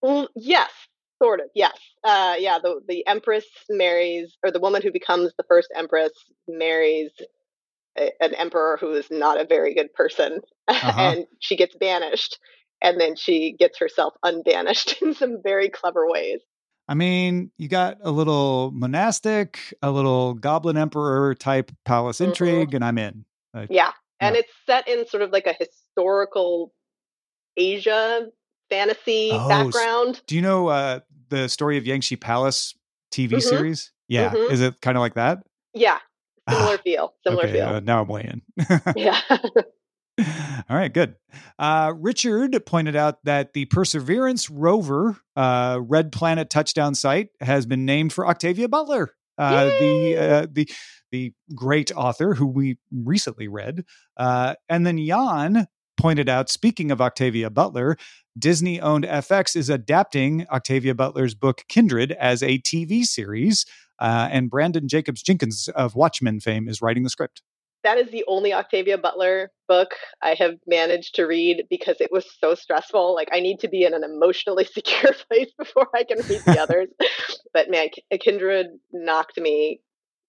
Well, 0.00 0.28
yes, 0.36 0.70
sort 1.20 1.40
of. 1.40 1.46
Yes. 1.56 1.76
Uh, 2.04 2.36
yeah. 2.38 2.58
The 2.62 2.80
the 2.86 3.04
empress 3.04 3.44
marries, 3.68 4.36
or 4.44 4.52
the 4.52 4.60
woman 4.60 4.80
who 4.80 4.92
becomes 4.92 5.32
the 5.36 5.42
first 5.48 5.68
empress 5.76 6.12
marries 6.46 7.10
a, 7.98 8.12
an 8.20 8.32
emperor 8.34 8.78
who 8.80 8.92
is 8.92 9.08
not 9.10 9.40
a 9.40 9.44
very 9.44 9.74
good 9.74 9.92
person, 9.92 10.38
Uh-huh. 10.68 11.00
and 11.00 11.26
she 11.40 11.56
gets 11.56 11.74
banished, 11.74 12.38
and 12.80 13.00
then 13.00 13.16
she 13.16 13.56
gets 13.58 13.80
herself 13.80 14.14
unbanished 14.22 14.94
in 15.02 15.12
some 15.14 15.38
very 15.42 15.68
clever 15.68 16.08
ways. 16.08 16.38
I 16.86 16.94
mean, 16.94 17.50
you 17.58 17.66
got 17.68 17.98
a 18.02 18.12
little 18.12 18.70
monastic, 18.72 19.58
a 19.82 19.90
little 19.90 20.34
goblin 20.34 20.76
emperor 20.76 21.34
type 21.34 21.72
palace 21.84 22.20
Mhm. 22.20 22.26
intrigue, 22.28 22.74
and 22.74 22.84
I'm 22.84 22.98
in. 22.98 23.24
Yeah. 23.68 23.90
And 24.20 24.36
Yeah. 24.36 24.42
it's 24.42 24.52
set 24.66 24.86
in 24.86 25.08
sort 25.08 25.24
of 25.24 25.30
like 25.30 25.46
a 25.48 25.54
historical 25.58 26.72
Asia 27.60 28.26
fantasy 28.70 29.30
Oh, 29.32 29.48
background. 29.48 30.22
Do 30.26 30.34
you 30.34 30.42
know 30.42 30.68
uh, 30.68 31.00
the 31.28 31.48
story 31.48 31.76
of 31.76 31.84
Yanxi 31.84 32.18
Palace 32.20 32.74
TV 33.12 33.36
Mhm. 33.36 33.42
series? 33.42 33.92
Yeah. 34.08 34.30
Mhm. 34.30 34.50
Is 34.50 34.60
it 34.60 34.80
kind 34.80 34.96
of 34.96 35.00
like 35.00 35.14
that? 35.14 35.38
Yeah. 35.74 35.98
Similar 36.48 36.74
Ah, 36.74 36.82
feel. 36.82 37.14
Similar 37.26 37.44
okay, 37.44 37.52
feel. 37.52 37.66
uh, 37.68 37.80
now 37.80 38.00
I'm 38.02 38.08
weighing. 38.08 38.42
yeah. 38.96 39.20
All 40.68 40.76
right, 40.76 40.92
good. 40.92 41.14
Uh, 41.58 41.92
Richard 41.96 42.64
pointed 42.66 42.94
out 42.94 43.24
that 43.24 43.52
the 43.54 43.64
Perseverance 43.66 44.50
rover, 44.50 45.16
uh, 45.34 45.80
Red 45.82 46.12
Planet 46.12 46.50
touchdown 46.50 46.94
site, 46.94 47.28
has 47.40 47.64
been 47.66 47.84
named 47.86 48.12
for 48.12 48.26
Octavia 48.26 48.68
Butler, 48.68 49.14
uh, 49.38 49.64
the 49.80 50.16
uh, 50.18 50.46
the 50.50 50.68
the 51.10 51.32
great 51.54 51.90
author 51.96 52.34
who 52.34 52.46
we 52.46 52.78
recently 52.92 53.48
read. 53.48 53.84
Uh, 54.16 54.54
and 54.68 54.86
then 54.86 54.98
Jan 55.04 55.66
pointed 56.00 56.28
out, 56.28 56.48
speaking 56.48 56.90
of 56.90 57.00
Octavia 57.00 57.50
Butler, 57.50 57.96
Disney 58.38 58.80
owned 58.80 59.04
FX 59.04 59.54
is 59.54 59.68
adapting 59.68 60.46
Octavia 60.50 60.94
Butler's 60.94 61.34
book 61.34 61.64
Kindred 61.68 62.12
as 62.12 62.42
a 62.42 62.58
TV 62.58 63.04
series. 63.04 63.66
Uh, 63.98 64.28
and 64.32 64.50
Branden 64.50 64.86
Jacobs-Jenkins 64.86 65.68
of 65.74 65.94
Watchmen 65.94 66.40
fame 66.40 66.68
is 66.68 66.80
writing 66.80 67.02
the 67.02 67.10
script. 67.10 67.42
that 67.82 67.98
is 67.98 68.10
the 68.10 68.24
only 68.28 68.52
Octavia 68.52 68.96
Butler 68.98 69.50
book 69.68 69.90
I 70.22 70.34
have 70.38 70.54
managed 70.66 71.14
to 71.16 71.24
read 71.24 71.64
because 71.70 71.96
it 72.00 72.10
was 72.12 72.26
so 72.38 72.54
stressful. 72.54 73.14
Like 73.14 73.28
I 73.32 73.40
need 73.40 73.60
to 73.60 73.68
be 73.68 73.84
in 73.84 73.94
an 73.94 74.04
emotionally 74.04 74.64
secure 74.72 75.12
place 75.28 75.50
before 75.58 75.88
I 75.94 76.04
can 76.04 76.18
read 76.28 76.42
the 76.46 76.58
others. 76.62 76.88
but 77.52 77.70
man, 77.70 77.88
Kindred 78.20 78.66
knocked 78.92 79.38
me 79.38 79.80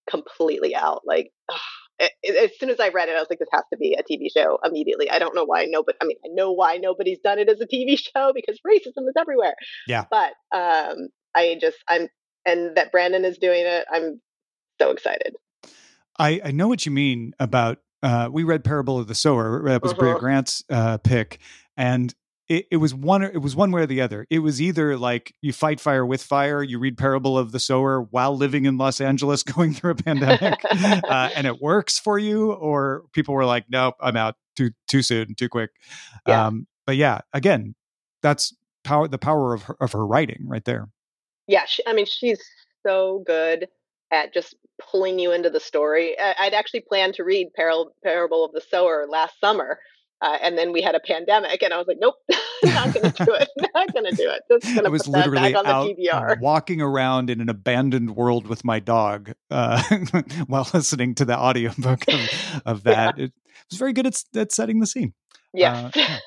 completely 0.09 0.75
out. 0.75 1.01
Like 1.05 1.31
ugh, 1.49 1.59
as 2.01 2.51
soon 2.60 2.70
as 2.70 2.79
I 2.79 2.89
read 2.89 3.10
it, 3.10 3.15
I 3.15 3.20
was 3.20 3.27
like, 3.29 3.39
this 3.39 3.50
has 3.51 3.63
to 3.72 3.77
be 3.77 3.96
a 3.98 4.03
TV 4.03 4.27
show 4.31 4.60
immediately. 4.63 5.10
I 5.10 5.20
don't 5.20 5.36
know 5.36 5.46
why 5.46 5.65
nobody. 5.70 5.98
I 6.01 6.05
mean, 6.05 6.17
I 6.25 6.29
know 6.29 6.51
why 6.51 6.77
nobody's 6.77 7.20
done 7.20 7.39
it 7.39 7.50
as 7.50 7.62
a 7.62 7.67
TV 7.67 7.98
show 8.15 8.31
because 8.34 8.60
racism 8.67 9.08
is 9.08 9.13
everywhere. 9.17 9.55
Yeah. 9.88 10.05
But 10.10 10.34
um, 10.55 11.10
I 11.36 11.58
just 11.60 11.77
I'm 11.88 12.08
and 12.46 12.75
that 12.75 12.91
Branden 12.91 13.24
is 13.24 13.38
doing 13.38 13.63
it. 13.65 13.86
I'm 13.91 14.20
so 14.81 14.91
excited. 14.91 15.36
I, 16.17 16.41
I 16.43 16.51
know 16.51 16.67
what 16.67 16.86
you 16.86 16.91
mean 16.91 17.34
about 17.39 17.79
uh, 18.03 18.29
we 18.31 18.43
read 18.43 18.63
Parable 18.63 18.98
of 18.98 19.08
the 19.08 19.15
Sower. 19.15 19.62
That 19.65 19.84
was 19.84 19.93
Brea 19.93 20.12
Uh-huh. 20.12 20.20
Grant's 20.20 20.63
uh, 20.70 20.98
pick, 20.98 21.39
and 21.77 22.13
it, 22.48 22.67
it 22.71 22.77
was 22.77 22.93
one 22.93 23.24
it 23.24 23.41
was 23.41 23.55
one 23.55 23.71
way 23.71 23.81
or 23.81 23.86
the 23.86 24.01
other. 24.01 24.27
It 24.29 24.39
was 24.39 24.62
either 24.62 24.98
like 24.98 25.33
you 25.41 25.53
fight 25.53 25.79
fire 25.79 26.05
with 26.05 26.21
fire, 26.21 26.62
you 26.62 26.79
read 26.79 26.98
Parable 26.98 27.38
of 27.38 27.51
the 27.51 27.60
Sower 27.60 28.01
while 28.01 28.36
living 28.36 28.65
in 28.65 28.77
Los 28.77 29.00
Angeles 29.00 29.43
going 29.43 29.74
through 29.74 29.91
a 29.91 29.95
pandemic, 29.95 30.60
uh, 30.71 31.29
and 31.36 31.48
it 31.48 31.62
works 31.62 32.00
for 32.00 32.19
you, 32.19 32.51
or 32.53 33.03
people 33.13 33.33
were 33.33 33.45
like, 33.45 33.65
"Nope, 33.69 33.95
I'm 34.01 34.17
out 34.17 34.36
too 34.55 34.71
too 34.88 35.01
soon, 35.01 35.36
too 35.36 35.50
quick." 35.50 35.71
Yeah. 36.27 36.48
Um, 36.48 36.67
but 36.86 36.98
yeah, 36.98 37.21
again, 37.33 37.75
that's 38.21 38.55
power 38.83 39.07
the 39.07 39.17
power 39.17 39.53
of 39.53 39.63
her, 39.63 39.77
of 39.79 39.91
her 39.93 40.05
writing 40.05 40.45
right 40.48 40.65
there. 40.65 40.89
yeah, 41.48 41.65
she, 41.65 41.83
I 41.88 41.93
mean, 41.93 42.05
she's 42.05 42.41
so 42.86 43.24
good 43.25 43.67
at 44.12 44.33
just 44.33 44.55
pulling 44.91 45.19
you 45.19 45.31
into 45.31 45.50
the 45.50 45.60
story. 45.60 46.19
I, 46.19 46.36
I'd 46.39 46.53
actually 46.53 46.81
planned 46.81 47.13
to 47.15 47.24
read 47.24 47.53
Parable, 47.55 47.91
Parable 48.03 48.43
of 48.43 48.51
the 48.51 48.62
Sower 48.62 49.05
last 49.10 49.39
summer, 49.39 49.79
uh, 50.21 50.37
and 50.41 50.57
then 50.57 50.71
we 50.71 50.81
had 50.81 50.95
a 50.95 50.99
pandemic, 50.99 51.61
and 51.63 51.73
I 51.73 51.77
was 51.77 51.87
like, 51.87 51.97
nope, 51.99 52.15
not 52.63 52.93
going 52.93 53.11
to 53.11 53.25
do 53.25 53.33
it. 53.33 53.49
Not 53.73 53.93
going 53.93 54.05
to 54.05 54.15
do 54.15 54.29
it. 54.29 54.41
Just 54.49 54.65
going 54.65 54.79
I 54.79 54.83
to 54.83 54.89
was 54.91 55.03
put 55.03 55.13
that 55.13 55.17
literally 55.29 55.53
back 55.53 55.65
on 55.65 55.65
out 55.65 55.87
the 55.87 56.07
TBR. 56.07 56.39
walking 56.41 56.81
around 56.81 57.29
in 57.29 57.41
an 57.41 57.49
abandoned 57.49 58.15
world 58.15 58.47
with 58.47 58.63
my 58.63 58.79
dog 58.79 59.31
uh, 59.49 59.81
while 60.47 60.67
listening 60.73 61.15
to 61.15 61.25
the 61.25 61.37
audiobook 61.37 62.03
of, 62.07 62.61
of 62.65 62.83
that. 62.83 63.17
It 63.17 63.33
was 63.69 63.79
very 63.79 63.93
good 63.93 64.07
at, 64.07 64.21
at 64.35 64.51
setting 64.51 64.79
the 64.79 64.87
scene. 64.87 65.13
Yes. 65.53 65.85
Uh, 65.85 65.91
yeah. 65.95 66.17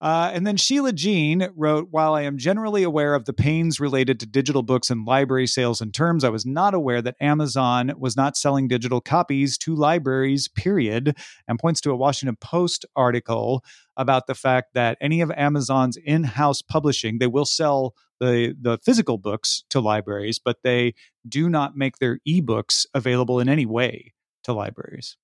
Uh, 0.00 0.30
and 0.32 0.46
then 0.46 0.56
Sheila 0.56 0.92
Jean 0.92 1.48
wrote, 1.56 1.88
While 1.90 2.14
I 2.14 2.22
am 2.22 2.38
generally 2.38 2.84
aware 2.84 3.14
of 3.14 3.24
the 3.24 3.32
pains 3.32 3.80
related 3.80 4.20
to 4.20 4.26
digital 4.26 4.62
books 4.62 4.90
and 4.90 5.04
library 5.04 5.48
sales 5.48 5.80
and 5.80 5.92
terms, 5.92 6.22
I 6.22 6.28
was 6.28 6.46
not 6.46 6.72
aware 6.72 7.02
that 7.02 7.16
Amazon 7.20 7.92
was 7.98 8.16
not 8.16 8.36
selling 8.36 8.68
digital 8.68 9.00
copies 9.00 9.58
to 9.58 9.74
libraries, 9.74 10.46
period, 10.46 11.16
and 11.48 11.58
points 11.58 11.80
to 11.80 11.90
a 11.90 11.96
Washington 11.96 12.36
Post 12.40 12.86
article 12.94 13.64
about 13.96 14.28
the 14.28 14.36
fact 14.36 14.74
that 14.74 14.98
any 15.00 15.20
of 15.20 15.32
Amazon's 15.32 15.96
in 15.96 16.22
house 16.22 16.62
publishing, 16.62 17.18
they 17.18 17.26
will 17.26 17.46
sell 17.46 17.94
the, 18.20 18.54
the 18.60 18.78
physical 18.84 19.18
books 19.18 19.64
to 19.70 19.80
libraries, 19.80 20.38
but 20.38 20.58
they 20.62 20.94
do 21.28 21.48
not 21.48 21.76
make 21.76 21.98
their 21.98 22.20
ebooks 22.26 22.86
available 22.94 23.40
in 23.40 23.48
any 23.48 23.66
way 23.66 24.12
to 24.44 24.52
libraries. 24.52 25.16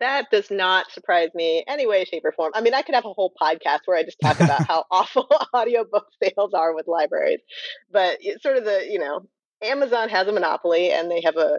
That 0.00 0.30
does 0.30 0.50
not 0.50 0.90
surprise 0.90 1.30
me 1.34 1.64
any 1.68 1.86
way, 1.86 2.04
shape, 2.04 2.24
or 2.24 2.32
form. 2.32 2.52
I 2.54 2.60
mean, 2.60 2.74
I 2.74 2.82
could 2.82 2.94
have 2.94 3.04
a 3.04 3.12
whole 3.12 3.32
podcast 3.40 3.80
where 3.84 3.96
I 3.96 4.02
just 4.02 4.20
talk 4.20 4.40
about 4.40 4.66
how 4.66 4.84
awful 4.90 5.28
audiobook 5.54 6.06
sales 6.22 6.54
are 6.54 6.74
with 6.74 6.88
libraries. 6.88 7.40
But 7.90 8.18
it's 8.20 8.42
sort 8.42 8.56
of 8.56 8.64
the, 8.64 8.86
you 8.88 8.98
know, 8.98 9.26
Amazon 9.62 10.08
has 10.08 10.26
a 10.26 10.32
monopoly 10.32 10.90
and 10.90 11.10
they 11.10 11.20
have 11.22 11.36
a 11.36 11.58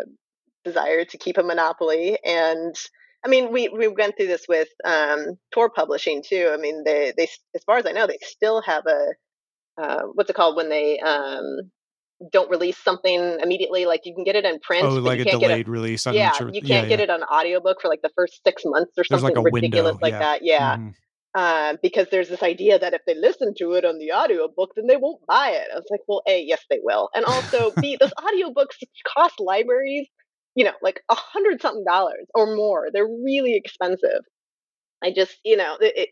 desire 0.63 1.05
to 1.05 1.17
keep 1.17 1.37
a 1.37 1.43
monopoly. 1.43 2.17
And 2.25 2.75
I 3.23 3.29
mean, 3.29 3.51
we, 3.51 3.69
we 3.69 3.87
went 3.87 4.17
through 4.17 4.27
this 4.27 4.45
with 4.49 4.69
um, 4.83 5.37
Tor 5.53 5.69
Publishing 5.69 6.23
too. 6.27 6.49
I 6.51 6.57
mean, 6.57 6.83
they, 6.83 7.13
they, 7.15 7.27
as 7.55 7.63
far 7.63 7.77
as 7.77 7.85
I 7.85 7.91
know, 7.91 8.07
they 8.07 8.17
still 8.21 8.61
have 8.63 8.83
a, 8.87 9.07
uh, 9.81 10.01
what's 10.13 10.29
it 10.29 10.35
called 10.35 10.55
when 10.55 10.69
they 10.69 10.99
um, 10.99 11.71
don't 12.31 12.49
release 12.49 12.77
something 12.77 13.39
immediately? 13.41 13.85
Like 13.85 14.01
you 14.03 14.13
can 14.13 14.23
get 14.23 14.35
it 14.35 14.45
in 14.45 14.59
print. 14.59 14.85
Oh, 14.85 14.89
like 14.89 15.17
you 15.17 15.23
a 15.23 15.25
can't 15.25 15.39
get 15.39 15.45
it 15.45 15.53
delayed 15.53 15.67
release. 15.67 16.05
I'm 16.05 16.13
yeah, 16.13 16.31
sure. 16.31 16.47
you 16.47 16.61
can't 16.61 16.89
yeah, 16.89 16.97
get 16.97 16.99
yeah. 16.99 17.03
it 17.05 17.09
on 17.09 17.23
audiobook 17.23 17.81
for 17.81 17.87
like 17.87 18.01
the 18.01 18.11
first 18.15 18.41
six 18.45 18.63
months 18.65 18.91
or 18.97 19.03
something 19.03 19.29
like 19.29 19.37
a 19.37 19.41
ridiculous 19.41 19.93
window, 19.93 19.99
like 20.01 20.13
yeah. 20.13 20.19
that. 20.19 20.39
Yeah. 20.43 20.77
Mhm. 20.77 20.93
Uh, 21.33 21.77
because 21.81 22.07
there's 22.11 22.27
this 22.27 22.43
idea 22.43 22.77
that 22.77 22.93
if 22.93 23.01
they 23.07 23.15
listen 23.15 23.53
to 23.57 23.71
it 23.73 23.85
on 23.85 23.97
the 23.97 24.11
audiobook, 24.11 24.71
then 24.75 24.85
they 24.87 24.97
won't 24.97 25.25
buy 25.27 25.51
it. 25.51 25.67
I 25.71 25.75
was 25.75 25.87
like, 25.89 26.01
well, 26.05 26.21
A, 26.27 26.43
yes, 26.43 26.61
they 26.69 26.79
will. 26.83 27.09
And 27.15 27.23
also, 27.23 27.71
B, 27.81 27.97
those 27.97 28.11
audiobooks 28.19 28.75
cost 29.07 29.35
libraries, 29.39 30.07
you 30.55 30.65
know, 30.65 30.73
like 30.81 31.01
a 31.09 31.15
hundred 31.15 31.61
something 31.61 31.85
dollars 31.87 32.27
or 32.35 32.53
more. 32.55 32.89
They're 32.91 33.07
really 33.07 33.55
expensive. 33.55 34.21
I 35.01 35.13
just, 35.13 35.37
you 35.45 35.55
know, 35.55 35.77
it, 35.79 35.93
it, 35.95 36.09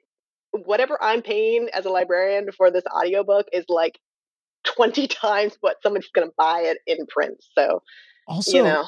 whatever 0.66 0.98
I'm 1.02 1.22
paying 1.22 1.68
as 1.74 1.86
a 1.86 1.90
librarian 1.90 2.48
for 2.56 2.72
this 2.72 2.86
audiobook 2.86 3.48
is 3.52 3.66
like 3.68 4.00
20 4.64 5.08
times 5.08 5.58
what 5.62 5.78
somebody's 5.82 6.10
going 6.14 6.28
to 6.28 6.34
buy 6.38 6.62
it 6.62 6.80
in 6.88 7.06
print. 7.08 7.44
So, 7.58 7.82
Also, 8.28 8.58
you 8.58 8.64
know, 8.64 8.86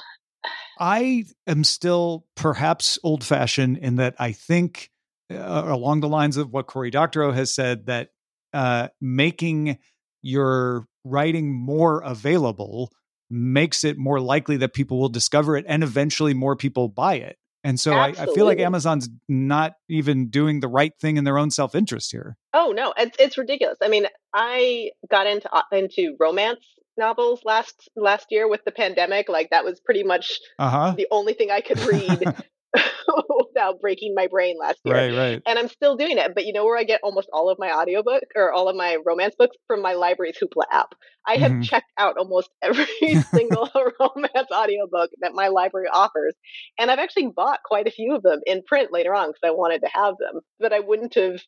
I 0.80 1.26
am 1.48 1.64
still 1.64 2.26
perhaps 2.36 2.98
old 3.04 3.24
fashioned 3.24 3.78
in 3.78 3.98
that 3.98 4.16
I 4.18 4.32
think 4.32 4.90
uh, 5.32 5.64
along 5.66 6.02
the 6.02 6.10
lines 6.10 6.38
of 6.38 6.52
what 6.52 6.68
Cory 6.68 6.90
Doctorow 6.90 7.32
has 7.32 7.54
said 7.54 7.86
that 7.86 8.10
uh, 8.54 8.90
making 9.00 9.78
your 10.22 10.88
writing 11.04 11.54
more 11.54 12.02
available 12.02 12.92
makes 13.30 13.84
it 13.84 13.98
more 13.98 14.20
likely 14.20 14.58
that 14.58 14.74
people 14.74 15.00
will 15.00 15.10
discover 15.10 15.56
it 15.56 15.66
and 15.68 15.84
eventually 15.84 16.34
more 16.34 16.56
people 16.56 16.90
buy 16.90 17.16
it. 17.16 17.38
And 17.64 17.80
so 17.80 17.94
I, 17.94 18.08
I, 18.08 18.26
feel 18.34 18.46
like 18.46 18.60
Amazon's 18.60 19.08
not 19.30 19.74
even 19.88 20.30
doing 20.30 20.62
the 20.62 20.68
right 20.68 20.94
thing 21.00 21.18
in 21.18 21.26
their 21.26 21.38
own 21.38 21.52
self 21.52 21.76
interest 21.76 22.12
here. 22.12 22.36
Oh 22.54 22.74
no, 22.76 22.94
it's 22.98 23.16
it's 23.20 23.38
ridiculous. 23.38 23.78
I 23.84 23.88
mean, 23.88 24.08
I 24.34 24.92
got 25.10 25.28
into 25.28 25.54
uh, 25.54 25.62
into 25.72 26.16
romance 26.20 26.66
novels 26.98 27.42
last 27.46 27.90
last 27.96 28.28
year 28.32 28.48
with 28.48 28.64
the 28.66 28.72
pandemic. 28.72 29.30
Like 29.30 29.52
that 29.52 29.64
was 29.64 29.80
pretty 29.80 30.04
much 30.04 30.40
uh-huh. 30.58 30.96
the 30.98 31.08
only 31.12 31.34
thing 31.34 31.52
I 31.52 31.62
could 31.62 31.80
read 31.82 32.24
without 33.48 33.82
breaking 33.82 34.14
my 34.16 34.28
brain 34.28 34.56
last 34.60 34.80
year. 34.86 34.96
Right, 34.96 35.16
right. 35.16 35.42
And 35.46 35.60
I'm 35.60 35.68
still 35.68 35.98
doing 35.98 36.18
it. 36.18 36.34
But 36.34 36.46
you 36.46 36.54
know 36.54 36.66
where 36.66 36.78
I 36.78 36.84
get 36.84 37.02
almost 37.04 37.30
all 37.34 37.50
of 37.50 37.60
my 37.60 37.72
audiobook 37.72 38.24
or 38.36 38.52
all 38.52 38.70
of 38.70 38.76
my 38.76 38.98
romance 39.06 39.36
books 39.38 39.58
from 39.68 39.82
my 39.82 39.94
library's 39.94 40.38
Hoopla 40.42 40.64
app. 40.72 40.94
I 41.28 41.36
have 41.36 41.52
mm-hmm. 41.52 41.62
checked 41.62 41.92
out 41.98 42.18
almost 42.18 42.50
every 42.62 42.86
single 43.32 43.70
romance 44.00 44.48
audiobook 44.54 45.12
that 45.22 45.34
my 45.34 45.50
library 45.50 45.88
offers. 45.92 46.36
And 46.80 46.90
I've 46.90 47.00
actually 47.00 47.32
bought 47.36 47.60
quite 47.66 47.88
a 47.88 47.92
few 47.92 48.16
of 48.16 48.24
them 48.24 48.40
in 48.46 48.64
print 48.64 48.92
later 48.92 49.14
on 49.14 49.30
because 49.30 49.42
I 49.44 49.52
wanted 49.52 49.82
to 49.82 49.90
have 49.94 50.16
them. 50.18 50.42
But 50.60 50.74
I 50.74 50.80
wouldn't 50.80 51.16
have 51.16 51.42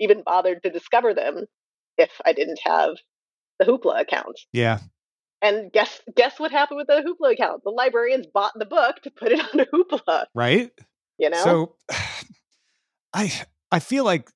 even 0.00 0.22
bothered 0.24 0.62
to 0.62 0.70
discover 0.70 1.14
them 1.14 1.44
if 1.96 2.10
I 2.24 2.32
didn't 2.32 2.58
have 2.64 2.96
the 3.58 3.64
Hoopla 3.64 4.00
account. 4.00 4.40
Yeah. 4.52 4.80
And 5.44 5.70
guess 5.72 6.00
guess 6.16 6.40
what 6.40 6.50
happened 6.50 6.78
with 6.78 6.86
the 6.86 7.04
Hoopla 7.06 7.34
account? 7.34 7.64
The 7.64 7.70
librarians 7.70 8.26
bought 8.26 8.52
the 8.58 8.64
book 8.64 9.02
to 9.02 9.10
put 9.10 9.30
it 9.30 9.40
on 9.54 9.66
Hoopla. 9.66 10.24
Right. 10.34 10.70
You 11.18 11.28
know. 11.28 11.44
So, 11.44 11.76
I 13.14 13.30
I 13.70 13.78
feel 13.78 14.04
like 14.04 14.30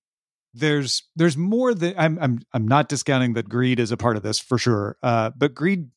there's 0.53 1.05
there's 1.17 1.37
more 1.37 1.73
than 1.73 1.95
I'm 1.97 2.19
I'm 2.21 2.41
I'm 2.53 2.69
not 2.69 2.91
discounting 2.91 3.33
that 3.35 3.49
greed 3.49 3.81
is 3.81 3.91
a 3.91 3.97
part 3.97 4.19
of 4.19 4.23
this 4.23 4.39
for 4.39 4.59
sure. 4.59 4.99
Uh, 5.03 5.31
but 5.35 5.55
greed 5.55 5.89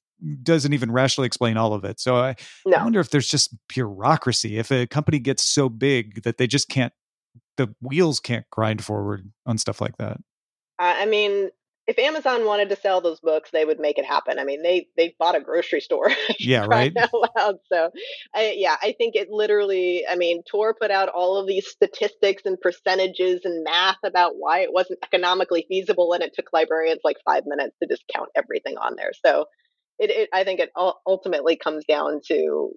doesn't 0.43 0.71
even 0.71 0.91
rationally 0.91 1.25
explain 1.25 1.57
all 1.57 1.73
of 1.73 1.83
it. 1.83 1.99
So 1.99 2.15
I, 2.15 2.35
no. 2.65 2.77
I 2.77 2.83
wonder 2.83 2.99
if 2.99 3.09
there's 3.09 3.27
just 3.27 3.53
bureaucracy. 3.67 4.57
If 4.57 4.71
a 4.71 4.87
company 4.87 5.19
gets 5.19 5.43
so 5.43 5.67
big 5.67 6.23
that 6.23 6.37
they 6.37 6.47
just 6.47 6.69
can't, 6.69 6.93
the 7.57 7.73
wheels 7.81 8.19
can't 8.19 8.45
grind 8.49 8.83
forward 8.83 9.29
on 9.45 9.57
stuff 9.57 9.81
like 9.81 9.97
that. 9.97 10.21
I 10.79 11.05
mean, 11.05 11.49
if 11.91 11.99
Amazon 11.99 12.45
wanted 12.45 12.69
to 12.69 12.77
sell 12.77 13.01
those 13.01 13.19
books, 13.19 13.51
they 13.51 13.65
would 13.65 13.79
make 13.79 13.97
it 13.97 14.05
happen. 14.05 14.39
I 14.39 14.45
mean, 14.45 14.63
they 14.63 14.87
they 14.95 15.13
bought 15.19 15.35
a 15.35 15.41
grocery 15.41 15.81
store. 15.81 16.09
yeah, 16.39 16.65
right. 16.65 16.95
Loud. 17.35 17.57
So, 17.67 17.91
I, 18.33 18.55
yeah, 18.57 18.77
I 18.81 18.95
think 18.97 19.15
it 19.15 19.29
literally. 19.29 20.05
I 20.09 20.15
mean, 20.15 20.41
Tor 20.49 20.73
put 20.73 20.89
out 20.89 21.09
all 21.09 21.35
of 21.35 21.47
these 21.47 21.67
statistics 21.67 22.43
and 22.45 22.59
percentages 22.59 23.41
and 23.43 23.65
math 23.65 23.97
about 24.05 24.33
why 24.37 24.59
it 24.59 24.71
wasn't 24.71 24.99
economically 25.03 25.65
feasible, 25.67 26.13
and 26.13 26.23
it 26.23 26.33
took 26.33 26.53
librarians 26.53 27.01
like 27.03 27.17
five 27.25 27.43
minutes 27.45 27.75
to 27.83 27.89
just 27.89 28.05
count 28.15 28.29
everything 28.37 28.77
on 28.77 28.95
there. 28.95 29.11
So, 29.25 29.45
it, 29.99 30.11
it 30.11 30.29
I 30.33 30.45
think 30.45 30.61
it 30.61 30.71
ultimately 31.05 31.57
comes 31.57 31.83
down 31.83 32.21
to 32.29 32.71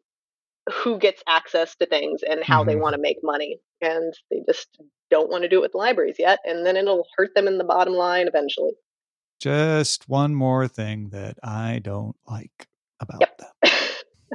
who 0.83 0.99
gets 0.99 1.23
access 1.29 1.77
to 1.77 1.87
things 1.87 2.23
and 2.29 2.43
how 2.43 2.63
mm-hmm. 2.63 2.71
they 2.71 2.77
want 2.77 2.95
to 2.95 3.01
make 3.01 3.19
money, 3.23 3.61
and 3.81 4.13
they 4.33 4.41
just 4.45 4.67
don't 5.09 5.31
want 5.31 5.43
to 5.43 5.49
do 5.49 5.59
it 5.59 5.63
with 5.63 5.75
libraries 5.75 6.17
yet, 6.19 6.41
and 6.45 6.67
then 6.67 6.77
it'll 6.77 7.07
hurt 7.17 7.31
them 7.37 7.47
in 7.47 7.59
the 7.59 7.65
bottom 7.65 7.95
line 7.95 8.27
eventually. 8.27 8.73
Just 9.45 10.09
one 10.09 10.35
more 10.35 10.67
thing 10.69 11.11
that 11.11 11.37
I 11.45 11.79
don't 11.85 12.17
like 12.27 12.67
about 12.99 13.21
yep. 13.21 13.39
them. 13.39 13.71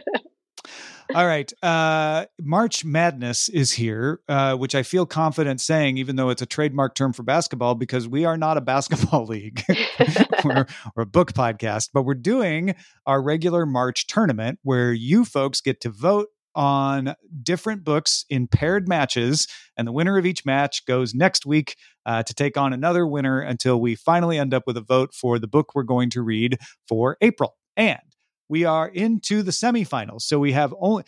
All 1.16 1.26
right. 1.26 1.52
Uh, 1.64 2.28
March 2.40 2.86
Madness 2.86 3.50
is 3.50 3.72
here, 3.72 4.20
uh, 4.30 4.56
which 4.56 4.76
I 4.76 4.84
feel 4.84 5.08
confident 5.08 5.62
saying, 5.62 5.98
even 5.98 6.16
though 6.16 6.30
it's 6.30 6.44
a 6.44 6.46
trademark 6.46 6.94
term 6.94 7.14
for 7.14 7.24
basketball, 7.24 7.74
because 7.74 8.08
we 8.08 8.24
are 8.26 8.38
not 8.38 8.58
a 8.58 8.62
basketball 8.62 9.26
league. 9.28 9.64
we're, 10.46 10.68
we're, 10.96 11.02
a 11.02 11.08
book 11.08 11.34
podcast, 11.34 11.90
but 11.92 12.04
we're 12.04 12.14
doing 12.14 12.76
our 13.08 13.20
regular 13.20 13.66
March 13.66 14.06
tournament 14.06 14.60
where 14.62 14.94
you 14.94 15.26
folks 15.26 15.60
get 15.60 15.82
to 15.82 15.90
vote 15.90 16.28
on 16.56 17.16
different 17.44 17.84
books 17.84 18.26
in 18.30 18.48
paired 18.48 18.88
matches, 18.88 19.48
and 19.78 19.88
the 19.88 19.92
winner 19.92 20.18
of 20.18 20.26
each 20.26 20.46
match 20.46 20.86
goes 20.86 21.14
next 21.14 21.46
week 21.46 21.76
uh, 22.06 22.24
to 22.24 22.34
take 22.34 22.58
on 22.58 22.74
another 22.74 23.06
winner 23.06 23.40
until 23.40 23.80
we 23.80 23.96
finally 23.96 24.38
end 24.38 24.54
up 24.54 24.64
with 24.66 24.78
a 24.78 24.82
vote 24.82 25.14
for 25.14 25.40
the 25.40 25.48
book 25.48 25.76
we're 25.76 25.84
going 25.84 26.10
to 26.10 26.22
read 26.22 26.58
for 26.88 27.18
April. 27.22 27.56
And 27.78 28.00
we 28.50 28.66
are 28.66 28.88
into 28.88 29.44
the 29.44 29.52
semifinals. 29.52 30.22
So 30.22 30.40
we 30.40 30.54
have 30.54 30.74
only, 30.82 31.04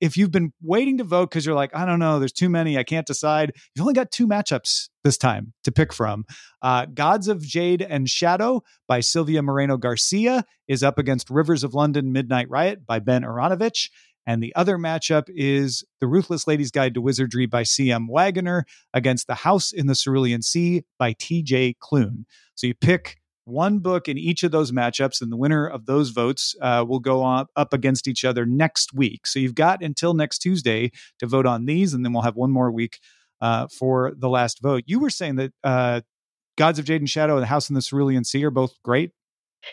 if 0.00 0.16
you've 0.16 0.30
been 0.30 0.52
waiting 0.62 0.98
to 0.98 1.04
vote 1.04 1.30
because 1.30 1.46
you're 1.46 1.54
like, 1.54 1.74
I 1.74 1.86
don't 1.86 1.98
know, 1.98 2.18
there's 2.18 2.32
too 2.32 2.50
many, 2.50 2.76
I 2.76 2.84
can't 2.84 3.06
decide, 3.06 3.52
you've 3.74 3.82
only 3.82 3.94
got 3.94 4.10
two 4.10 4.28
matchups 4.28 4.90
this 5.02 5.16
time 5.16 5.54
to 5.64 5.72
pick 5.72 5.92
from. 5.92 6.24
Uh, 6.60 6.84
Gods 6.84 7.28
of 7.28 7.40
Jade 7.40 7.80
and 7.80 8.08
Shadow 8.08 8.62
by 8.86 9.00
Silvia 9.00 9.42
Moreno 9.42 9.78
Garcia 9.78 10.44
is 10.68 10.82
up 10.82 10.98
against 10.98 11.30
Rivers 11.30 11.64
of 11.64 11.72
London 11.72 12.12
Midnight 12.12 12.50
Riot 12.50 12.84
by 12.86 12.98
Ben 12.98 13.22
Aaronovitch. 13.22 13.88
And 14.26 14.42
the 14.42 14.54
other 14.54 14.78
matchup 14.78 15.24
is 15.28 15.84
The 16.00 16.06
Ruthless 16.06 16.46
Lady's 16.46 16.70
Guide 16.70 16.94
to 16.94 17.00
Wizardry 17.00 17.46
by 17.46 17.64
C.M. 17.64 18.06
Waggoner 18.08 18.64
against 18.94 19.26
The 19.26 19.34
House 19.34 19.72
in 19.72 19.86
the 19.86 19.94
Cerulean 19.94 20.42
Sea 20.42 20.84
by 20.98 21.14
T.J. 21.18 21.76
Klune. 21.82 22.24
So 22.54 22.66
you 22.66 22.74
pick 22.74 23.18
one 23.44 23.80
book 23.80 24.08
in 24.08 24.16
each 24.16 24.44
of 24.44 24.52
those 24.52 24.70
matchups, 24.70 25.20
and 25.20 25.32
the 25.32 25.36
winner 25.36 25.66
of 25.66 25.86
those 25.86 26.10
votes 26.10 26.54
uh, 26.60 26.84
will 26.86 27.00
go 27.00 27.22
on, 27.22 27.46
up 27.56 27.72
against 27.72 28.06
each 28.06 28.24
other 28.24 28.46
next 28.46 28.94
week. 28.94 29.26
So 29.26 29.38
you've 29.38 29.54
got 29.54 29.82
until 29.82 30.14
next 30.14 30.38
Tuesday 30.38 30.92
to 31.18 31.26
vote 31.26 31.46
on 31.46 31.66
these, 31.66 31.92
and 31.92 32.04
then 32.04 32.12
we'll 32.12 32.22
have 32.22 32.36
one 32.36 32.52
more 32.52 32.70
week 32.70 33.00
uh, 33.40 33.66
for 33.66 34.12
the 34.16 34.28
last 34.28 34.62
vote. 34.62 34.84
You 34.86 35.00
were 35.00 35.10
saying 35.10 35.36
that 35.36 35.52
uh, 35.64 36.00
Gods 36.56 36.78
of 36.78 36.84
Jade 36.84 37.00
and 37.00 37.10
Shadow 37.10 37.34
and 37.34 37.42
The 37.42 37.46
House 37.46 37.68
in 37.68 37.74
the 37.74 37.82
Cerulean 37.82 38.24
Sea 38.24 38.44
are 38.44 38.50
both 38.50 38.74
great. 38.84 39.10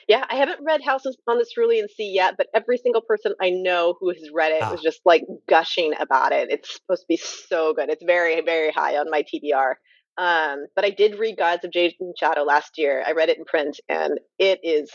Yeah, 0.08 0.25
I 0.30 0.36
haven't 0.36 0.60
read 0.63 0.82
Houses 0.84 1.17
on 1.28 1.38
the 1.38 1.45
Cerulean 1.54 1.88
Sea 1.95 2.12
yet, 2.13 2.36
but 2.38 2.47
every 2.54 2.78
single 2.78 3.02
person 3.02 3.34
I 3.41 3.49
know 3.49 3.95
who 3.99 4.10
has 4.10 4.30
read 4.34 4.52
it 4.52 4.62
ah. 4.62 4.71
was 4.71 4.82
just 4.82 5.02
like 5.06 5.23
gushing 5.47 5.93
about 5.99 6.32
it. 6.32 6.52
It's 6.52 6.75
supposed 6.75 7.02
to 7.02 7.08
be 7.08 7.17
so 7.17 7.73
good. 7.73 7.89
It's 7.89 8.04
very, 8.04 8.41
very 8.41 8.71
high 8.71 8.97
on 8.97 9.10
my 9.10 9.23
TBR. 9.23 9.73
Um, 10.17 10.65
but 10.75 10.84
I 10.84 10.89
did 10.89 11.17
read 11.17 11.38
Gods 11.38 11.63
of 11.63 11.71
Jade 11.71 11.93
and 11.99 12.13
Shadow 12.19 12.43
last 12.43 12.78
year. 12.78 13.04
I 13.06 13.13
read 13.13 13.30
it 13.30 13.38
in 13.38 13.45
print, 13.45 13.80
and 13.88 14.19
it 14.38 14.60
is 14.63 14.91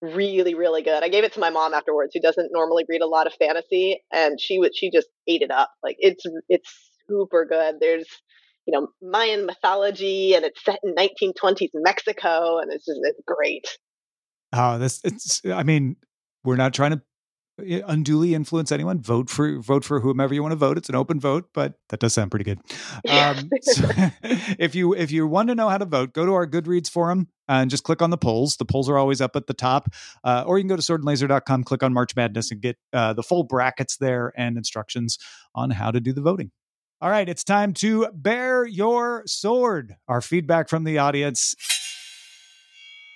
really, 0.00 0.54
really 0.54 0.82
good. 0.82 1.02
I 1.02 1.08
gave 1.08 1.24
it 1.24 1.34
to 1.34 1.40
my 1.40 1.50
mom 1.50 1.74
afterwards, 1.74 2.12
who 2.14 2.20
doesn't 2.20 2.52
normally 2.52 2.84
read 2.88 3.02
a 3.02 3.06
lot 3.06 3.26
of 3.26 3.34
fantasy, 3.34 4.02
and 4.12 4.40
she 4.40 4.58
would 4.58 4.74
she 4.74 4.90
just 4.90 5.08
ate 5.26 5.42
it 5.42 5.50
up. 5.50 5.70
Like 5.82 5.96
it's 5.98 6.24
it's 6.48 6.72
super 7.08 7.44
good. 7.44 7.76
There's 7.80 8.06
you 8.66 8.72
know 8.72 8.88
Mayan 9.02 9.44
mythology, 9.44 10.34
and 10.34 10.44
it's 10.44 10.64
set 10.64 10.80
in 10.82 10.94
1920s 10.94 11.70
Mexico, 11.74 12.58
and 12.58 12.72
it's 12.72 12.86
just 12.86 13.00
it's 13.02 13.20
great. 13.26 13.66
Oh, 14.52 14.78
this 14.78 15.00
it's 15.04 15.42
I 15.44 15.62
mean, 15.62 15.96
we're 16.44 16.56
not 16.56 16.72
trying 16.74 16.92
to 16.92 17.02
eh, 17.66 17.82
unduly 17.86 18.34
influence 18.34 18.72
anyone. 18.72 19.00
Vote 19.00 19.28
for 19.28 19.58
vote 19.60 19.84
for 19.84 20.00
whomever 20.00 20.34
you 20.34 20.42
want 20.42 20.52
to 20.52 20.56
vote. 20.56 20.78
It's 20.78 20.88
an 20.88 20.94
open 20.94 21.20
vote, 21.20 21.50
but 21.52 21.74
that 21.90 22.00
does 22.00 22.14
sound 22.14 22.30
pretty 22.30 22.44
good. 22.44 22.60
Um, 23.08 23.48
so 23.62 23.88
if 24.58 24.74
you 24.74 24.94
if 24.94 25.10
you 25.10 25.26
want 25.26 25.48
to 25.48 25.54
know 25.54 25.68
how 25.68 25.78
to 25.78 25.84
vote, 25.84 26.12
go 26.12 26.26
to 26.26 26.34
our 26.34 26.46
Goodreads 26.46 26.90
forum 26.90 27.28
and 27.48 27.70
just 27.70 27.84
click 27.84 28.02
on 28.02 28.10
the 28.10 28.18
polls. 28.18 28.56
The 28.56 28.64
polls 28.64 28.88
are 28.88 28.98
always 28.98 29.20
up 29.20 29.36
at 29.36 29.46
the 29.46 29.54
top, 29.54 29.88
uh, 30.24 30.44
or 30.46 30.58
you 30.58 30.64
can 30.64 30.68
go 30.68 30.76
to 30.76 30.82
swordandlaser.com, 30.82 31.64
click 31.64 31.82
on 31.82 31.92
March 31.92 32.14
Madness, 32.16 32.50
and 32.50 32.60
get 32.60 32.76
uh, 32.92 33.12
the 33.12 33.22
full 33.22 33.44
brackets 33.44 33.96
there 33.96 34.32
and 34.36 34.56
instructions 34.56 35.18
on 35.54 35.70
how 35.70 35.90
to 35.90 36.00
do 36.00 36.12
the 36.12 36.20
voting. 36.20 36.50
All 37.00 37.10
right, 37.10 37.28
it's 37.28 37.44
time 37.44 37.74
to 37.74 38.08
bear 38.12 38.66
your 38.66 39.22
sword. 39.26 39.94
Our 40.08 40.20
feedback 40.20 40.68
from 40.68 40.82
the 40.82 40.98
audience. 40.98 41.54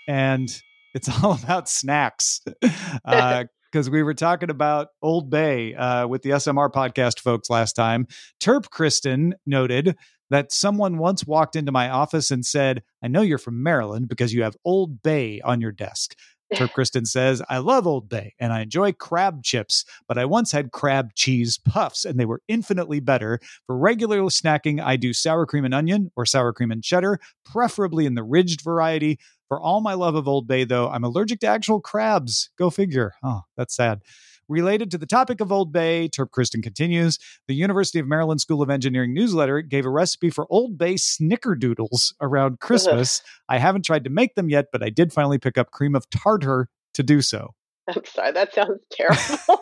And 0.07 0.63
it's 0.95 1.09
all 1.25 1.39
about 1.43 1.69
snacks. 1.69 2.41
Because 2.61 3.49
uh, 3.89 3.91
we 3.91 4.03
were 4.03 4.15
talking 4.15 4.51
about 4.51 4.89
Old 5.03 5.31
Bay 5.31 5.75
uh, 5.75 6.07
with 6.07 6.23
the 6.23 6.31
SMR 6.31 6.71
podcast 6.71 7.21
folks 7.21 7.51
last 7.51 7.75
time. 7.75 8.07
Terp 8.41 8.71
Kristen 8.71 9.35
noted 9.47 9.97
that 10.31 10.51
someone 10.51 10.97
once 10.97 11.27
walked 11.27 11.57
into 11.57 11.73
my 11.73 11.91
office 11.91 12.31
and 12.31 12.45
said, 12.45 12.83
I 13.03 13.09
know 13.09 13.21
you're 13.21 13.39
from 13.39 13.63
Maryland 13.63 14.09
because 14.09 14.33
you 14.33 14.43
have 14.43 14.57
Old 14.65 15.03
Bay 15.03 15.41
on 15.43 15.61
your 15.61 15.73
desk. 15.73 16.17
Terp 16.55 16.73
Kristen 16.75 17.05
says, 17.05 17.43
I 17.49 17.59
love 17.59 17.87
Old 17.87 18.09
Bay 18.09 18.35
and 18.39 18.53
I 18.53 18.63
enjoy 18.63 18.93
crab 18.93 19.43
chips, 19.43 19.85
but 20.09 20.19
I 20.19 20.25
once 20.25 20.53
had 20.53 20.73
crab 20.73 21.15
cheese 21.15 21.59
puffs 21.59 22.05
and 22.05 22.19
they 22.19 22.25
were 22.25 22.41
infinitely 22.49 23.01
better. 23.01 23.41
For 23.67 23.77
regular 23.77 24.21
snacking, 24.23 24.83
I 24.83 24.97
do 24.97 25.13
sour 25.13 25.45
cream 25.47 25.65
and 25.65 25.75
onion 25.75 26.11
or 26.17 26.25
sour 26.25 26.53
cream 26.53 26.71
and 26.71 26.83
cheddar, 26.83 27.19
preferably 27.45 28.07
in 28.07 28.15
the 28.15 28.23
ridged 28.23 28.63
variety. 28.63 29.19
For 29.53 29.61
all 29.61 29.83
my 29.83 29.93
love 29.93 30.15
of 30.15 30.27
Old 30.27 30.49
Bay, 30.49 30.65
though, 30.65 30.89
I'm 30.89 31.05
allergic 31.05 31.41
to 31.41 31.47
actual 31.47 31.79
crabs. 31.79 32.49
Go 32.57 32.71
figure. 32.71 33.13
Oh, 33.23 33.43
that's 33.55 33.77
sad. 33.77 34.01
Related 34.49 34.91
to 34.93 34.97
the 34.97 35.05
topic 35.05 35.43
of 35.43 35.53
Old 35.53 35.75
Bay, 35.75 36.09
Terp 36.09 36.31
Kristen 36.31 36.63
continues, 36.63 37.19
the 37.49 37.55
University 37.55 37.99
of 37.99 38.07
Maryland 38.07 38.41
School 38.41 38.63
of 38.63 38.71
Engineering 38.71 39.13
newsletter 39.13 39.61
gave 39.61 39.85
a 39.85 39.91
recipe 39.91 40.31
for 40.31 40.47
Old 40.49 40.79
Bay 40.79 40.95
snickerdoodles 40.95 42.15
around 42.23 42.61
Christmas. 42.61 43.21
I 43.47 43.59
haven't 43.59 43.85
tried 43.85 44.05
to 44.05 44.11
make 44.11 44.37
them 44.37 44.49
yet, 44.49 44.69
but 44.73 44.83
I 44.83 44.89
did 44.89 45.13
finally 45.13 45.37
pick 45.37 45.59
up 45.59 45.71
cream 45.71 45.95
of 45.95 46.09
tartar 46.09 46.71
to 46.95 47.03
do 47.03 47.21
so. 47.21 47.51
I'm 47.89 48.07
sorry, 48.07 48.33
that 48.33 48.55
sounds 48.55 48.81
terrible. 48.91 49.19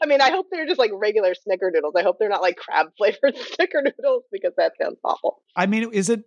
I 0.00 0.06
mean, 0.06 0.20
I 0.20 0.30
hope 0.30 0.46
they're 0.52 0.68
just 0.68 0.78
like 0.78 0.92
regular 0.94 1.32
snickerdoodles. 1.32 1.94
I 1.96 2.02
hope 2.02 2.20
they're 2.20 2.28
not 2.28 2.42
like 2.42 2.58
crab 2.58 2.92
flavored 2.96 3.34
snickerdoodles 3.58 4.20
because 4.30 4.52
that 4.56 4.74
sounds 4.80 4.98
awful. 5.02 5.42
I 5.56 5.66
mean, 5.66 5.90
is 5.92 6.10
it 6.10 6.22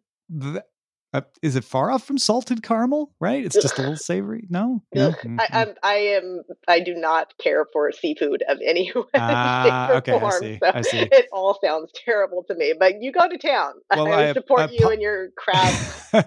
Uh, 1.14 1.22
is 1.44 1.56
it 1.56 1.64
far 1.64 1.92
off 1.92 2.04
from 2.04 2.18
salted 2.18 2.64
caramel? 2.64 3.12
Right? 3.20 3.46
It's 3.46 3.56
just 3.56 3.78
a 3.78 3.82
little 3.82 3.98
savory. 3.98 4.48
No, 4.50 4.82
no? 4.96 5.12
Mm-hmm. 5.12 5.40
I, 5.40 5.48
I, 5.52 5.74
I, 5.84 5.94
am. 5.94 6.42
I 6.68 6.80
do 6.80 6.96
not 6.96 7.34
care 7.38 7.68
for 7.72 7.92
seafood 7.92 8.44
of 8.50 8.58
any 8.66 8.92
way, 8.96 9.04
ah, 9.14 9.94
okay, 9.94 10.20
form. 10.20 10.26
I 10.26 10.40
see. 10.40 10.60
So 10.60 10.72
I 10.74 10.82
see. 10.82 11.00
It 11.12 11.28
all 11.32 11.60
sounds 11.64 11.92
terrible 12.04 12.44
to 12.48 12.56
me. 12.56 12.74
But 12.78 13.02
you 13.02 13.12
go 13.12 13.28
to 13.28 13.38
town. 13.38 13.74
Well, 13.94 14.12
I, 14.12 14.30
I 14.30 14.34
support 14.34 14.72
you 14.72 14.90
and 14.90 15.02
your 15.02 15.30
crab 15.38 15.74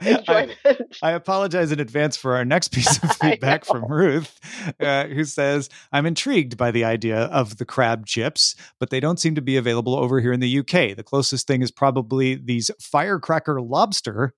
enjoyment. 0.01 0.57
I, 1.03 1.13
apologize 1.13 1.73
in 1.73 1.81
advance 1.81 2.17
for 2.17 2.37
our 2.37 2.45
next 2.45 2.69
piece 2.69 3.03
of 3.03 3.13
feedback 3.17 3.65
from 3.65 3.85
Ruth, 3.91 4.39
uh, 4.79 5.07
who 5.09 5.25
says, 5.25 5.69
"I'm 5.93 6.07
intrigued 6.07 6.57
by 6.57 6.71
the 6.71 6.85
idea 6.85 7.23
of 7.25 7.59
the 7.59 7.65
crab 7.65 8.07
chips, 8.07 8.55
but 8.79 8.91
they 8.91 9.01
don't 9.01 9.19
seem 9.19 9.35
to 9.35 9.43
be 9.43 9.57
available 9.57 9.97
over 9.97 10.21
here 10.21 10.33
in 10.33 10.41
the 10.41 10.59
UK. 10.61 10.97
The 10.97 11.05
closest 11.05 11.49
thing 11.49 11.61
is 11.61 11.73
probably 11.73 12.37
these 12.37 12.71
firecracker 12.81 13.61
lobster 13.61 14.33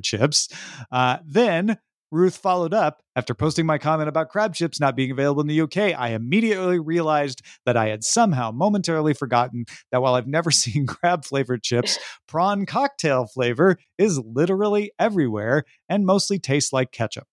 chips. 0.00 0.48
Uh, 0.90 1.18
then 1.24 1.78
Ruth 2.14 2.36
followed 2.36 2.72
up 2.72 3.02
after 3.16 3.34
posting 3.34 3.66
my 3.66 3.76
comment 3.76 4.08
about 4.08 4.28
crab 4.28 4.54
chips 4.54 4.78
not 4.78 4.94
being 4.94 5.10
available 5.10 5.40
in 5.40 5.48
the 5.48 5.60
UK. 5.60 5.98
I 5.98 6.10
immediately 6.10 6.78
realized 6.78 7.42
that 7.66 7.76
I 7.76 7.88
had 7.88 8.04
somehow 8.04 8.52
momentarily 8.52 9.14
forgotten 9.14 9.64
that 9.90 10.00
while 10.00 10.14
I've 10.14 10.28
never 10.28 10.50
seen 10.52 10.86
crab 10.86 11.24
flavored 11.24 11.62
chips, 11.62 11.98
prawn 12.28 12.66
cocktail 12.66 13.26
flavor 13.26 13.78
is 13.98 14.20
literally 14.20 14.92
everywhere 14.98 15.64
and 15.88 16.06
mostly 16.06 16.38
tastes 16.38 16.72
like 16.72 16.92
ketchup. 16.92 17.26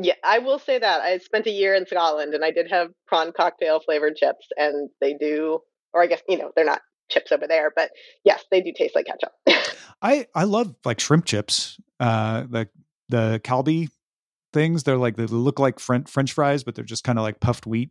Yeah, 0.00 0.14
I 0.24 0.38
will 0.38 0.60
say 0.60 0.78
that. 0.78 1.00
I 1.00 1.18
spent 1.18 1.46
a 1.46 1.50
year 1.50 1.74
in 1.74 1.86
Scotland 1.86 2.32
and 2.32 2.44
I 2.44 2.52
did 2.52 2.70
have 2.70 2.90
prawn 3.08 3.32
cocktail 3.36 3.80
flavored 3.80 4.14
chips, 4.14 4.46
and 4.56 4.88
they 5.00 5.14
do, 5.14 5.58
or 5.92 6.02
I 6.02 6.06
guess, 6.06 6.22
you 6.28 6.38
know, 6.38 6.52
they're 6.54 6.64
not 6.64 6.80
chips 7.10 7.32
over 7.32 7.48
there, 7.48 7.72
but 7.74 7.90
yes, 8.24 8.44
they 8.52 8.60
do 8.60 8.72
taste 8.72 8.94
like 8.94 9.06
ketchup. 9.06 9.32
I 10.02 10.28
I 10.34 10.44
love 10.44 10.76
like 10.84 11.00
shrimp 11.00 11.24
chips. 11.24 11.78
Uh 12.00 12.46
the 12.48 12.68
the 13.08 13.40
Calbee 13.44 13.88
things, 14.52 14.82
they're 14.82 14.96
like 14.96 15.16
they 15.16 15.26
look 15.26 15.58
like 15.58 15.78
French 15.78 16.10
french 16.10 16.32
fries, 16.32 16.64
but 16.64 16.74
they're 16.74 16.84
just 16.84 17.04
kind 17.04 17.18
of 17.18 17.22
like 17.22 17.40
puffed 17.40 17.66
wheat. 17.66 17.90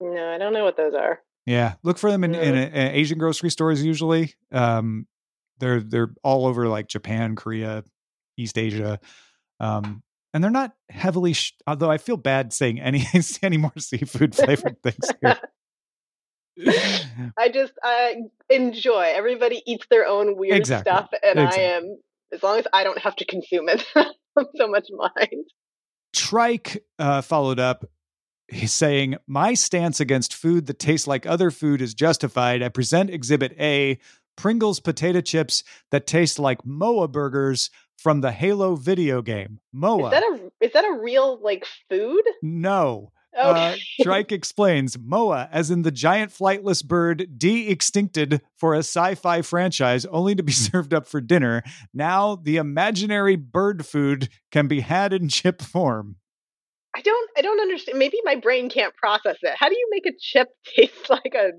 No, 0.00 0.34
I 0.34 0.38
don't 0.38 0.52
know 0.52 0.64
what 0.64 0.76
those 0.76 0.94
are. 0.94 1.20
Yeah, 1.46 1.74
look 1.82 1.98
for 1.98 2.10
them 2.10 2.24
in, 2.24 2.34
in, 2.34 2.54
in 2.56 2.90
Asian 2.92 3.18
grocery 3.18 3.50
stores 3.50 3.82
usually. 3.84 4.34
Um 4.52 5.06
they're 5.58 5.80
they're 5.80 6.14
all 6.22 6.46
over 6.46 6.68
like 6.68 6.88
Japan, 6.88 7.36
Korea, 7.36 7.84
East 8.36 8.58
Asia. 8.58 8.98
Um 9.58 10.02
and 10.32 10.42
they're 10.42 10.50
not 10.50 10.72
heavily 10.88 11.32
sh- 11.32 11.54
although 11.66 11.90
I 11.90 11.98
feel 11.98 12.16
bad 12.16 12.52
saying 12.52 12.80
any 12.80 13.04
any 13.42 13.56
more 13.56 13.72
seafood 13.78 14.34
flavored 14.34 14.76
things 14.82 15.08
here. 15.20 15.38
I 17.38 17.48
just 17.48 17.72
I 17.82 18.16
enjoy. 18.48 19.12
Everybody 19.14 19.62
eats 19.66 19.86
their 19.90 20.06
own 20.06 20.36
weird 20.36 20.56
exactly. 20.56 20.90
stuff, 20.90 21.08
and 21.22 21.38
exactly. 21.38 21.64
I 21.64 21.68
am 21.68 21.98
as 22.32 22.42
long 22.42 22.58
as 22.58 22.66
I 22.72 22.84
don't 22.84 22.98
have 22.98 23.16
to 23.16 23.24
consume 23.24 23.68
it. 23.68 23.84
So 24.56 24.68
much 24.68 24.86
mind. 24.92 25.44
Trike 26.14 26.78
uh, 26.98 27.20
followed 27.20 27.58
up. 27.58 27.84
He's 28.48 28.72
saying, 28.72 29.16
My 29.26 29.54
stance 29.54 30.00
against 30.00 30.34
food 30.34 30.66
that 30.66 30.78
tastes 30.78 31.06
like 31.06 31.26
other 31.26 31.50
food 31.50 31.82
is 31.82 31.94
justified. 31.94 32.62
I 32.62 32.68
present 32.68 33.10
Exhibit 33.10 33.54
A 33.60 33.98
Pringles 34.36 34.80
potato 34.80 35.20
chips 35.20 35.62
that 35.90 36.06
taste 36.06 36.38
like 36.38 36.64
Moa 36.64 37.08
burgers 37.08 37.70
from 37.98 38.20
the 38.20 38.32
Halo 38.32 38.76
video 38.76 39.20
game. 39.20 39.60
Moa. 39.72 40.06
Is 40.06 40.10
that 40.12 40.22
a, 40.22 40.64
is 40.64 40.72
that 40.72 40.84
a 40.84 40.98
real, 41.00 41.38
like, 41.42 41.66
food? 41.90 42.22
No. 42.40 43.12
Uh, 43.36 43.76
Shrike 44.02 44.32
explains 44.32 44.98
Moa, 44.98 45.48
as 45.52 45.70
in 45.70 45.82
the 45.82 45.90
giant 45.90 46.32
flightless 46.32 46.84
bird 46.84 47.38
de 47.38 47.74
extincted 47.74 48.40
for 48.56 48.74
a 48.74 48.78
sci 48.78 49.14
fi 49.14 49.42
franchise 49.42 50.04
only 50.06 50.34
to 50.34 50.42
be 50.42 50.52
served 50.70 50.92
up 50.92 51.06
for 51.06 51.20
dinner. 51.20 51.62
Now 51.94 52.36
the 52.36 52.56
imaginary 52.56 53.36
bird 53.36 53.86
food 53.86 54.28
can 54.50 54.66
be 54.66 54.80
had 54.80 55.12
in 55.12 55.28
chip 55.28 55.62
form. 55.62 56.16
I 56.94 57.02
don't 57.02 57.30
I 57.36 57.42
don't 57.42 57.60
understand. 57.60 57.98
Maybe 57.98 58.18
my 58.24 58.34
brain 58.34 58.68
can't 58.68 58.94
process 58.96 59.36
it. 59.42 59.54
How 59.56 59.68
do 59.68 59.76
you 59.76 59.88
make 59.90 60.06
a 60.06 60.16
chip 60.18 60.48
taste 60.66 61.08
like 61.08 61.34
a 61.34 61.50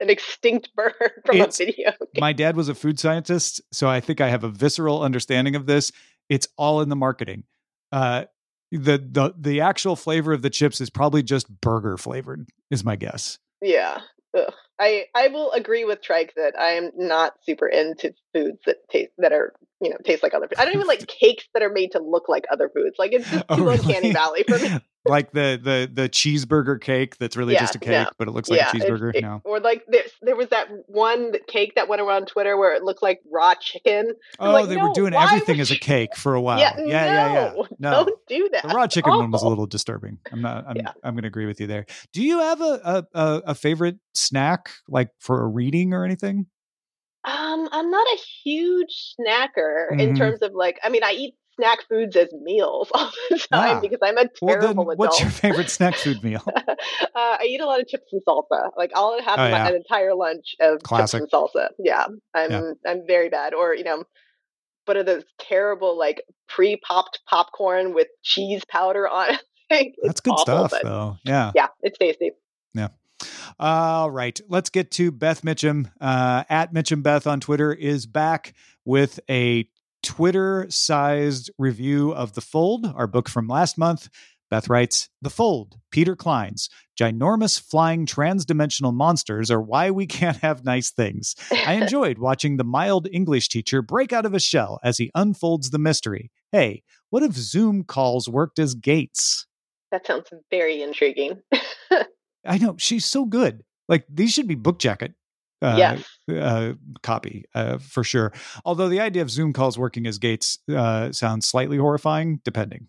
an 0.00 0.10
extinct 0.10 0.70
bird 0.74 0.94
from 1.24 1.36
it's, 1.36 1.60
a 1.60 1.66
video 1.66 1.90
game? 1.90 2.20
My 2.20 2.32
dad 2.32 2.56
was 2.56 2.68
a 2.68 2.74
food 2.74 2.98
scientist, 2.98 3.60
so 3.70 3.88
I 3.88 4.00
think 4.00 4.20
I 4.20 4.30
have 4.30 4.44
a 4.44 4.48
visceral 4.48 5.02
understanding 5.02 5.54
of 5.54 5.66
this. 5.66 5.92
It's 6.28 6.48
all 6.56 6.80
in 6.80 6.88
the 6.88 6.96
marketing. 6.96 7.44
Uh, 7.92 8.24
the 8.72 8.98
the 8.98 9.34
the 9.38 9.60
actual 9.60 9.96
flavor 9.96 10.32
of 10.32 10.42
the 10.42 10.50
chips 10.50 10.80
is 10.80 10.90
probably 10.90 11.22
just 11.22 11.48
burger 11.60 11.96
flavored 11.96 12.48
is 12.70 12.84
my 12.84 12.96
guess 12.96 13.38
yeah 13.60 14.00
Ugh. 14.36 14.52
i 14.80 15.04
i 15.14 15.28
will 15.28 15.52
agree 15.52 15.84
with 15.84 16.02
trike 16.02 16.32
that 16.36 16.54
i 16.58 16.72
am 16.72 16.90
not 16.96 17.34
super 17.42 17.68
into 17.68 18.14
foods 18.34 18.58
that 18.64 18.76
taste 18.90 19.12
that 19.18 19.32
are 19.32 19.52
you 19.82 19.90
know 19.90 19.98
taste 20.04 20.22
like 20.22 20.32
other 20.32 20.48
foods 20.48 20.58
i 20.58 20.64
don't 20.64 20.74
even 20.74 20.86
like 20.86 21.06
cakes 21.20 21.46
that 21.52 21.62
are 21.62 21.70
made 21.70 21.92
to 21.92 22.00
look 22.00 22.28
like 22.28 22.44
other 22.50 22.70
foods 22.74 22.96
like 22.98 23.12
it's 23.12 23.30
just 23.30 23.44
oh, 23.50 23.56
too 23.56 23.62
oh, 23.62 23.66
really? 23.72 23.78
uncanny 23.78 24.12
valley 24.12 24.42
for 24.44 24.58
me 24.58 24.80
like 25.04 25.32
the 25.32 25.60
the 25.62 25.90
the 25.92 26.08
cheeseburger 26.08 26.80
cake 26.80 27.16
that's 27.18 27.36
really 27.36 27.54
yeah, 27.54 27.60
just 27.60 27.74
a 27.74 27.78
cake, 27.78 28.06
no. 28.06 28.10
but 28.18 28.28
it 28.28 28.30
looks 28.30 28.48
like 28.48 28.60
yeah, 28.60 28.70
a 28.70 28.72
cheeseburger. 28.72 29.10
It, 29.10 29.16
it, 29.16 29.22
no, 29.22 29.40
or 29.44 29.58
like 29.58 29.84
there, 29.88 30.04
there 30.22 30.36
was 30.36 30.48
that 30.48 30.68
one 30.86 31.32
cake 31.48 31.74
that 31.74 31.88
went 31.88 32.00
around 32.00 32.26
Twitter 32.26 32.56
where 32.56 32.74
it 32.74 32.84
looked 32.84 33.02
like 33.02 33.20
raw 33.30 33.54
chicken. 33.54 34.12
Oh, 34.38 34.52
like, 34.52 34.68
they 34.68 34.76
no, 34.76 34.88
were 34.88 34.94
doing 34.94 35.14
everything 35.14 35.60
as 35.60 35.70
a 35.70 35.78
cake 35.78 36.16
for 36.16 36.34
a 36.34 36.40
while. 36.40 36.60
Yeah, 36.60 36.74
yeah, 36.78 36.84
no, 36.84 36.88
yeah, 36.88 37.32
yeah. 37.56 37.62
No, 37.78 38.04
don't 38.04 38.18
do 38.28 38.48
that. 38.52 38.62
The 38.62 38.68
raw 38.68 38.86
chicken 38.86 39.10
Awful. 39.10 39.22
one 39.22 39.30
was 39.32 39.42
a 39.42 39.48
little 39.48 39.66
disturbing. 39.66 40.18
I'm 40.30 40.40
not. 40.40 40.66
I'm. 40.68 40.76
Yeah. 40.76 40.92
I'm 41.02 41.14
going 41.14 41.22
to 41.22 41.28
agree 41.28 41.46
with 41.46 41.60
you 41.60 41.66
there. 41.66 41.86
Do 42.12 42.22
you 42.22 42.38
have 42.38 42.60
a, 42.60 43.06
a 43.12 43.42
a 43.46 43.54
favorite 43.54 43.96
snack 44.14 44.70
like 44.88 45.10
for 45.18 45.42
a 45.42 45.48
reading 45.48 45.94
or 45.94 46.04
anything? 46.04 46.46
Um, 47.24 47.68
I'm 47.70 47.90
not 47.90 48.06
a 48.06 48.18
huge 48.42 49.14
snacker 49.18 49.90
mm-hmm. 49.90 50.00
in 50.00 50.14
terms 50.16 50.42
of 50.42 50.52
like. 50.54 50.80
I 50.82 50.88
mean, 50.88 51.04
I 51.04 51.12
eat 51.12 51.34
snack 51.56 51.78
foods 51.88 52.16
as 52.16 52.28
meals 52.42 52.90
all 52.94 53.10
the 53.30 53.38
time 53.38 53.76
ah. 53.76 53.80
because 53.80 53.98
I'm 54.02 54.18
a 54.18 54.28
terrible 54.28 54.84
well, 54.84 54.96
What's 54.96 55.20
your 55.20 55.30
favorite 55.30 55.70
snack 55.70 55.94
food 55.96 56.22
meal? 56.22 56.42
uh, 56.46 56.64
I 57.14 57.46
eat 57.46 57.60
a 57.60 57.66
lot 57.66 57.80
of 57.80 57.88
chips 57.88 58.12
and 58.12 58.22
salsa. 58.26 58.70
Like 58.76 58.92
I'll 58.94 59.20
have 59.22 59.38
oh, 59.38 59.46
yeah. 59.46 59.68
an 59.68 59.74
entire 59.74 60.14
lunch 60.14 60.54
of 60.60 60.82
Classic. 60.82 61.20
chips 61.20 61.32
and 61.32 61.42
salsa. 61.42 61.68
Yeah, 61.78 62.06
I'm 62.34 62.50
yeah. 62.50 62.72
I'm 62.86 63.06
very 63.06 63.28
bad. 63.28 63.54
Or 63.54 63.74
you 63.74 63.84
know, 63.84 64.04
what 64.84 64.96
are 64.96 65.02
those 65.02 65.24
terrible 65.38 65.98
like 65.98 66.22
pre-popped 66.48 67.20
popcorn 67.28 67.94
with 67.94 68.08
cheese 68.22 68.64
powder 68.64 69.08
on 69.08 69.34
it? 69.34 69.42
That's 70.02 70.20
good 70.20 70.32
awful, 70.32 70.68
stuff, 70.68 70.82
though. 70.82 71.16
Yeah, 71.24 71.52
yeah, 71.54 71.68
it's 71.82 71.98
tasty. 71.98 72.32
Yeah. 72.74 72.88
All 73.58 74.10
right, 74.10 74.38
let's 74.48 74.70
get 74.70 74.90
to 74.92 75.12
Beth 75.12 75.42
Mitchum. 75.42 75.90
Uh, 76.00 76.44
at 76.48 76.74
Mitchum 76.74 77.02
Beth 77.02 77.26
on 77.26 77.40
Twitter 77.40 77.72
is 77.72 78.06
back 78.06 78.54
with 78.84 79.20
a 79.30 79.68
Twitter 80.02 80.66
sized 80.68 81.50
review 81.58 82.12
of 82.12 82.34
The 82.34 82.40
Fold, 82.40 82.86
our 82.94 83.06
book 83.06 83.28
from 83.28 83.48
last 83.48 83.78
month. 83.78 84.08
Beth 84.50 84.68
writes 84.68 85.08
The 85.22 85.30
Fold, 85.30 85.78
Peter 85.90 86.14
Clines, 86.14 86.68
ginormous 87.00 87.58
flying 87.58 88.04
transdimensional 88.04 88.92
monsters 88.92 89.50
are 89.50 89.62
why 89.62 89.90
we 89.90 90.06
can't 90.06 90.36
have 90.38 90.64
nice 90.64 90.90
things. 90.90 91.34
I 91.50 91.74
enjoyed 91.74 92.18
watching 92.18 92.56
the 92.58 92.64
mild 92.64 93.08
English 93.10 93.48
teacher 93.48 93.80
break 93.80 94.12
out 94.12 94.26
of 94.26 94.34
a 94.34 94.40
shell 94.40 94.78
as 94.84 94.98
he 94.98 95.10
unfolds 95.14 95.70
the 95.70 95.78
mystery. 95.78 96.30
Hey, 96.50 96.82
what 97.08 97.22
if 97.22 97.32
Zoom 97.32 97.82
calls 97.84 98.28
worked 98.28 98.58
as 98.58 98.74
gates? 98.74 99.46
That 99.90 100.06
sounds 100.06 100.28
very 100.50 100.82
intriguing. 100.82 101.40
I 102.44 102.58
know. 102.58 102.76
She's 102.78 103.06
so 103.06 103.24
good. 103.24 103.62
Like, 103.88 104.04
these 104.08 104.32
should 104.32 104.48
be 104.48 104.54
book 104.54 104.78
jacket 104.78 105.14
uh, 105.62 105.76
yes. 105.76 106.04
uh, 106.28 106.72
copy 107.02 107.44
uh, 107.54 107.78
for 107.78 108.04
sure. 108.04 108.32
Although 108.64 108.88
the 108.88 109.00
idea 109.00 109.22
of 109.22 109.30
Zoom 109.30 109.52
calls 109.52 109.78
working 109.78 110.06
as 110.06 110.18
gates 110.18 110.58
uh, 110.74 111.12
sounds 111.12 111.46
slightly 111.46 111.78
horrifying, 111.78 112.40
depending. 112.44 112.88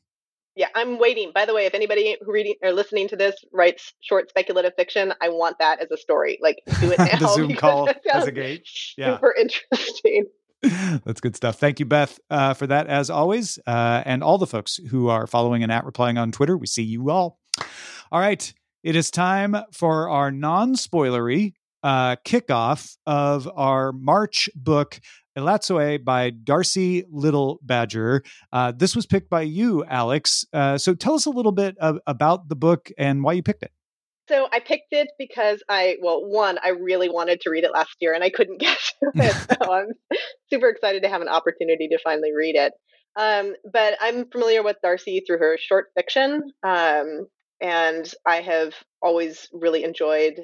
Yeah, 0.56 0.68
I'm 0.76 1.00
waiting. 1.00 1.32
By 1.34 1.46
the 1.46 1.54
way, 1.54 1.66
if 1.66 1.74
anybody 1.74 2.16
who 2.22 2.32
reading 2.32 2.56
or 2.62 2.74
listening 2.74 3.08
to 3.08 3.16
this 3.16 3.36
writes 3.52 3.94
short 4.02 4.30
speculative 4.30 4.74
fiction, 4.78 5.14
I 5.20 5.30
want 5.30 5.58
that 5.60 5.80
as 5.80 5.90
a 5.90 5.98
story. 5.98 6.38
Like, 6.42 6.58
do 6.80 6.92
it 6.92 7.00
now. 7.00 7.18
the 7.18 7.28
Zoom 7.36 7.56
call 7.56 7.90
as 8.12 8.28
a 8.28 8.32
gate. 8.32 8.68
Yeah. 8.98 9.16
Super 9.16 9.34
interesting. 9.40 10.26
That's 10.62 11.22
good 11.22 11.36
stuff. 11.36 11.60
Thank 11.60 11.80
you, 11.80 11.86
Beth, 11.86 12.20
uh, 12.30 12.54
for 12.54 12.68
that, 12.68 12.88
as 12.88 13.10
always. 13.10 13.58
Uh, 13.66 14.04
and 14.06 14.24
all 14.24 14.38
the 14.38 14.48
folks 14.48 14.80
who 14.92 15.10
are 15.10 15.28
following 15.28 15.64
and 15.64 15.72
at 15.72 15.86
replying 15.86 16.18
on 16.18 16.32
Twitter. 16.32 16.56
We 16.56 16.68
see 16.68 16.84
you 16.84 17.10
all. 17.10 17.40
All 18.12 18.20
right. 18.20 18.54
It 18.84 18.96
is 18.96 19.10
time 19.10 19.56
for 19.72 20.10
our 20.10 20.30
non 20.30 20.76
spoilery 20.76 21.54
uh, 21.84 22.16
kickoff 22.26 22.98
of 23.06 23.50
our 23.56 23.92
March 23.92 24.50
book, 24.56 25.00
Elatsoe 25.38 26.04
by 26.04 26.30
Darcy 26.30 27.04
Little 27.12 27.60
Badger. 27.62 28.24
Uh, 28.52 28.72
this 28.76 28.96
was 28.96 29.06
picked 29.06 29.30
by 29.30 29.42
you, 29.42 29.84
Alex. 29.86 30.46
Uh, 30.54 30.78
so 30.78 30.94
tell 30.94 31.14
us 31.14 31.26
a 31.26 31.30
little 31.30 31.52
bit 31.52 31.78
of, 31.80 32.00
about 32.08 32.50
the 32.50 32.56
book 32.56 32.90
and 32.98 33.24
why 33.24 33.34
you 33.34 33.44
picked 33.44 33.64
it. 33.64 33.72
So 34.30 34.48
I 34.54 34.60
picked 34.60 34.94
it 34.94 35.10
because 35.20 35.62
I, 35.68 35.98
well, 36.02 36.26
one, 36.26 36.58
I 36.64 36.70
really 36.70 37.10
wanted 37.10 37.42
to 37.42 37.50
read 37.50 37.66
it 37.66 37.74
last 37.74 37.98
year 38.00 38.14
and 38.14 38.24
I 38.24 38.30
couldn't 38.30 38.58
get 38.60 38.78
to 39.02 39.12
it. 39.16 39.58
so 39.62 39.72
I'm 39.72 39.90
super 40.50 40.70
excited 40.70 41.04
to 41.04 41.10
have 41.10 41.22
an 41.22 41.28
opportunity 41.28 41.90
to 41.90 42.00
finally 42.04 42.32
read 42.32 42.56
it. 42.56 42.74
Um, 43.16 43.54
but 43.72 43.96
I'm 44.02 44.30
familiar 44.30 44.64
with 44.64 44.78
Darcy 44.82 45.24
through 45.26 45.40
her 45.40 45.58
short 45.60 45.90
fiction. 45.96 46.52
Um, 46.64 47.28
and 47.62 48.12
I 48.26 48.42
have 48.42 48.74
always 49.02 49.48
really 49.54 49.84
enjoyed 49.84 50.42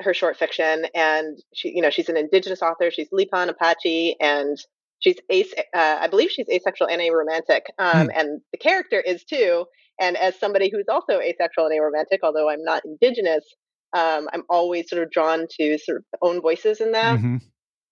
her 0.00 0.14
short 0.14 0.36
fiction 0.36 0.86
and 0.94 1.38
she 1.54 1.72
you 1.74 1.82
know 1.82 1.90
she's 1.90 2.08
an 2.08 2.16
indigenous 2.16 2.62
author 2.62 2.90
she's 2.90 3.08
lipan 3.10 3.48
apache 3.48 4.16
and 4.20 4.58
she's 5.00 5.16
ace. 5.28 5.52
Uh, 5.74 5.98
I 6.00 6.06
believe 6.06 6.30
she's 6.30 6.48
asexual 6.48 6.88
and 6.88 7.00
aromantic, 7.00 7.62
um, 7.78 8.08
mm. 8.08 8.10
and 8.14 8.40
the 8.52 8.58
character 8.58 9.00
is 9.00 9.24
too. 9.24 9.64
And 9.98 10.16
as 10.16 10.38
somebody 10.38 10.70
who's 10.70 10.86
also 10.88 11.20
asexual 11.20 11.66
and 11.66 11.78
aromantic, 11.78 12.18
although 12.22 12.48
I'm 12.48 12.64
not 12.64 12.84
indigenous, 12.84 13.44
um, 13.92 14.28
I'm 14.32 14.44
always 14.48 14.88
sort 14.88 15.02
of 15.02 15.10
drawn 15.10 15.46
to 15.58 15.78
sort 15.78 15.98
of 15.98 16.04
own 16.22 16.40
voices 16.40 16.80
in 16.80 16.92
that. 16.92 17.18
Mm-hmm. 17.18 17.36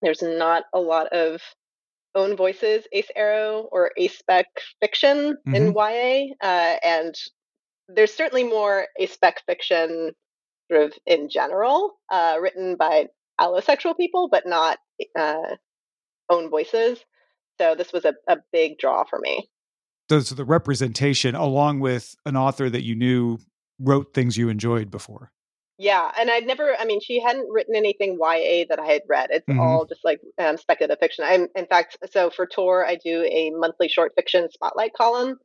There's 0.01 0.21
not 0.21 0.63
a 0.73 0.79
lot 0.79 1.07
of 1.07 1.41
own 2.15 2.35
voices 2.35 2.85
ace 2.91 3.11
aro 3.17 3.67
or 3.71 3.91
ace 3.97 4.17
spec 4.17 4.47
fiction 4.79 5.37
mm-hmm. 5.47 5.55
in 5.55 5.73
YA, 5.73 6.33
uh, 6.41 6.77
and 6.83 7.13
there's 7.87 8.13
certainly 8.13 8.43
more 8.43 8.87
ace 8.97 9.13
spec 9.13 9.41
fiction 9.45 10.13
sort 10.71 10.83
of 10.83 10.93
in 11.05 11.29
general, 11.29 11.93
uh, 12.11 12.37
written 12.41 12.75
by 12.75 13.07
allosexual 13.39 13.95
people, 13.97 14.29
but 14.29 14.45
not 14.45 14.79
uh, 15.17 15.55
own 16.29 16.49
voices. 16.49 16.99
So 17.59 17.75
this 17.75 17.91
was 17.91 18.05
a, 18.05 18.13
a 18.27 18.37
big 18.51 18.77
draw 18.77 19.03
for 19.03 19.19
me. 19.19 19.49
So, 20.09 20.19
so 20.21 20.35
the 20.35 20.45
representation, 20.45 21.35
along 21.35 21.81
with 21.81 22.15
an 22.25 22.35
author 22.35 22.69
that 22.69 22.83
you 22.83 22.95
knew 22.95 23.39
wrote 23.79 24.13
things 24.13 24.37
you 24.37 24.49
enjoyed 24.49 24.89
before. 24.89 25.31
Yeah, 25.77 26.11
and 26.19 26.29
I'd 26.29 26.45
never. 26.45 26.75
I 26.77 26.83
mean, 26.83 26.99
she 26.99 27.21
hadn't 27.21 27.47
written 27.49 27.73
anything 27.73 28.17
YA 28.19 28.65
that 28.69 28.79
I 28.79 28.85
had 28.85 29.03
read. 29.07 29.29
It's 29.31 29.45
mm-hmm. 29.47 29.61
all 29.61 29.85
just 29.85 30.03
like 30.03 30.19
um, 30.37 30.57
speculative 30.57 30.99
fiction. 30.99 31.23
I'm, 31.25 31.47
in 31.55 31.67
fact, 31.67 31.97
so 32.11 32.29
for 32.29 32.45
Tor, 32.45 32.85
I 32.85 32.95
do 32.95 33.23
a 33.23 33.51
monthly 33.51 33.87
short 33.87 34.11
fiction 34.13 34.49
spotlight 34.51 34.91
column, 34.93 35.37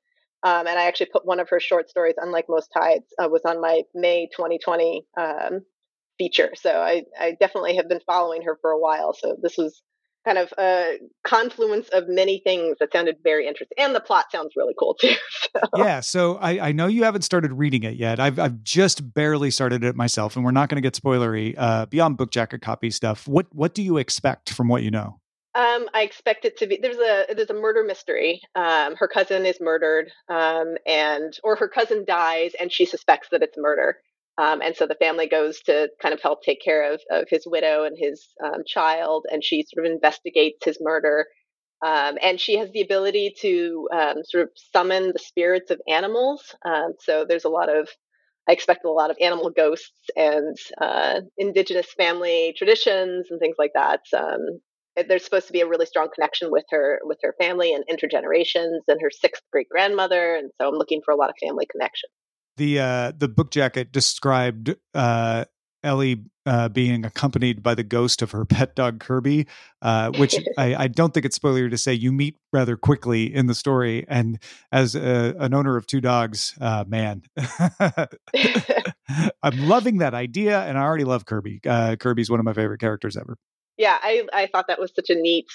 um, 0.45 0.67
and 0.67 0.79
I 0.79 0.85
actually 0.85 1.07
put 1.07 1.25
one 1.25 1.41
of 1.41 1.49
her 1.49 1.59
short 1.59 1.89
stories, 1.89 2.17
unlike 2.19 2.45
most 2.49 2.69
tides, 2.69 3.07
uh, 3.19 3.29
was 3.29 3.43
on 3.47 3.63
my 3.63 3.83
May 3.95 4.29
2020 4.37 5.07
um, 5.19 5.61
feature. 6.19 6.53
So 6.55 6.71
I, 6.71 7.05
I 7.19 7.35
definitely 7.41 7.77
have 7.77 7.89
been 7.89 8.01
following 8.07 8.43
her 8.43 8.59
for 8.61 8.71
a 8.71 8.79
while. 8.79 9.15
So 9.15 9.37
this 9.41 9.57
was 9.57 9.83
kind 10.27 10.37
of 10.39 10.53
a 10.59 10.99
confluence 11.27 11.89
of 11.91 12.05
many 12.09 12.41
things 12.45 12.77
that 12.81 12.93
sounded 12.93 13.17
very 13.23 13.47
interesting. 13.47 13.77
And 13.79 13.95
the 13.95 14.01
plot 14.01 14.27
sounds 14.33 14.53
really 14.57 14.75
cool 14.79 14.95
too. 14.95 15.15
So. 15.55 15.61
Yeah. 15.77 16.01
So 16.01 16.37
I, 16.37 16.69
I 16.69 16.73
know 16.73 16.89
you 16.89 17.05
haven't 17.05 17.23
started 17.23 17.53
reading 17.53 17.85
it 17.85 17.95
yet. 17.95 18.19
I've, 18.19 18.41
I've 18.41 18.63
just 18.65 19.15
barely 19.15 19.53
started 19.53 19.85
it 19.85 19.95
myself, 19.95 20.35
and 20.35 20.45
we're 20.45 20.51
not 20.51 20.69
going 20.69 20.77
to 20.77 20.87
get 20.87 20.95
spoilery 20.95 21.55
uh, 21.57 21.87
beyond 21.87 22.17
book 22.17 22.33
jacket 22.33 22.61
copy 22.61 22.91
stuff. 22.91 23.29
What 23.29 23.47
what 23.53 23.73
do 23.73 23.83
you 23.83 23.99
expect 23.99 24.51
from 24.51 24.67
what 24.67 24.83
you 24.83 24.91
know? 24.91 25.21
Um, 25.55 25.89
I 25.95 26.03
expect 26.03 26.45
it 26.45 26.57
to 26.59 26.67
be 26.67 26.79
there's 26.83 26.97
a 26.99 27.27
there's 27.35 27.51
a 27.51 27.55
murder 27.55 27.85
mystery. 27.85 28.41
Um, 28.57 28.97
her 28.97 29.07
cousin 29.07 29.47
is 29.47 29.61
murdered, 29.61 30.11
um, 30.29 30.77
and 30.87 31.33
or 31.45 31.55
her 31.57 31.69
cousin 31.69 32.05
dies, 32.05 32.53
and 32.61 32.73
she 32.73 32.87
suspects 32.87 33.29
that 33.31 33.43
it's 33.43 33.57
murder. 33.57 33.99
Um, 34.37 34.63
and 34.63 34.75
so 34.75 34.87
the 34.87 34.97
family 34.97 35.29
goes 35.29 35.61
to 35.67 35.91
kind 36.03 36.13
of 36.13 36.21
help 36.21 36.43
take 36.43 36.61
care 36.61 36.93
of, 36.93 37.01
of 37.09 37.29
his 37.29 37.47
widow 37.47 37.85
and 37.85 37.97
his 37.97 38.27
um, 38.45 38.63
child, 38.67 39.27
and 39.31 39.45
she 39.45 39.65
sort 39.73 39.87
of 39.87 39.93
investigates 39.93 40.65
his 40.65 40.79
murder. 40.81 41.27
Um, 41.87 42.19
and 42.21 42.41
she 42.41 42.57
has 42.59 42.71
the 42.73 42.81
ability 42.81 43.35
to 43.43 43.89
sort 44.25 44.45
of 44.45 44.51
summon 44.73 45.13
the 45.13 45.19
spirits 45.21 45.71
of 45.71 45.81
animals. 45.89 46.55
So 47.01 47.27
there's 47.29 47.45
a 47.45 47.51
lot 47.51 47.69
of, 47.69 47.89
I 48.49 48.53
expect 48.53 48.85
a 48.87 48.91
lot 48.91 49.11
of 49.11 49.19
animal 49.21 49.51
ghosts 49.51 49.93
and 50.17 50.57
uh, 50.81 51.21
indigenous 51.39 51.93
family 51.93 52.55
traditions 52.57 53.27
and 53.31 53.39
things 53.39 53.57
like 53.59 53.73
that. 53.75 54.01
Um, 54.17 54.61
there's 54.97 55.25
supposed 55.25 55.47
to 55.47 55.53
be 55.53 55.61
a 55.61 55.67
really 55.67 55.87
strong 55.87 56.09
connection 56.15 56.51
with 56.51 56.65
her 56.71 57.01
with 57.05 57.19
her 57.23 57.35
family 57.41 57.73
and 57.73 57.85
intergenerations 57.91 58.81
and 58.89 59.01
her 59.01 59.11
sixth 59.11 59.43
great 59.53 59.69
grandmother, 59.69 60.37
and 60.37 60.51
so 60.61 60.69
I'm 60.69 60.75
looking 60.75 61.01
for 61.05 61.13
a 61.13 61.17
lot 61.17 61.31
of 61.31 61.37
family 61.41 61.67
connection 61.71 62.09
the 62.57 62.81
uh, 62.81 63.13
the 63.17 63.29
book 63.29 63.51
jacket 63.51 63.93
described 63.93 64.75
uh, 64.95 65.45
Ellie 65.83 66.25
uh, 66.47 66.69
being 66.69 67.05
accompanied 67.05 67.63
by 67.63 67.75
the 67.75 67.83
ghost 67.83 68.23
of 68.23 68.31
her 68.33 68.45
pet 68.49 68.75
dog 68.75 69.01
Kirby, 69.01 69.47
uh, 69.83 70.13
which 70.13 70.37
I, 70.59 70.75
I, 70.75 70.89
don't 70.89 71.15
think 71.15 71.27
it's 71.27 71.37
spoiler 71.37 71.69
to 71.69 71.79
say 71.79 71.93
you 71.93 72.13
meet 72.13 72.39
rather 72.53 72.77
quickly 72.77 73.33
in 73.35 73.47
the 73.47 73.55
story. 73.55 74.05
And 74.09 74.39
as 74.73 74.95
a, 74.95 75.35
an 75.39 75.55
owner 75.55 75.77
of 75.77 75.87
two 75.87 76.01
dogs, 76.01 76.55
uh, 76.61 76.85
man, 76.87 77.23
I'm 79.43 79.69
loving 79.69 79.99
that 79.99 80.15
idea, 80.15 80.61
and 80.63 80.79
I 80.79 80.83
already 80.83 81.05
love 81.05 81.27
Kirby. 81.27 81.61
Uh, 81.67 81.97
Kirby's 81.97 82.31
one 82.31 82.41
of 82.41 82.45
my 82.45 82.55
favorite 82.55 82.81
characters 82.81 83.17
ever. 83.17 83.37
Yeah, 83.77 83.97
I 84.01 84.27
I 84.33 84.47
thought 84.47 84.67
that 84.69 84.81
was 84.81 84.93
such 84.95 85.11
a 85.11 85.15
neat 85.15 85.47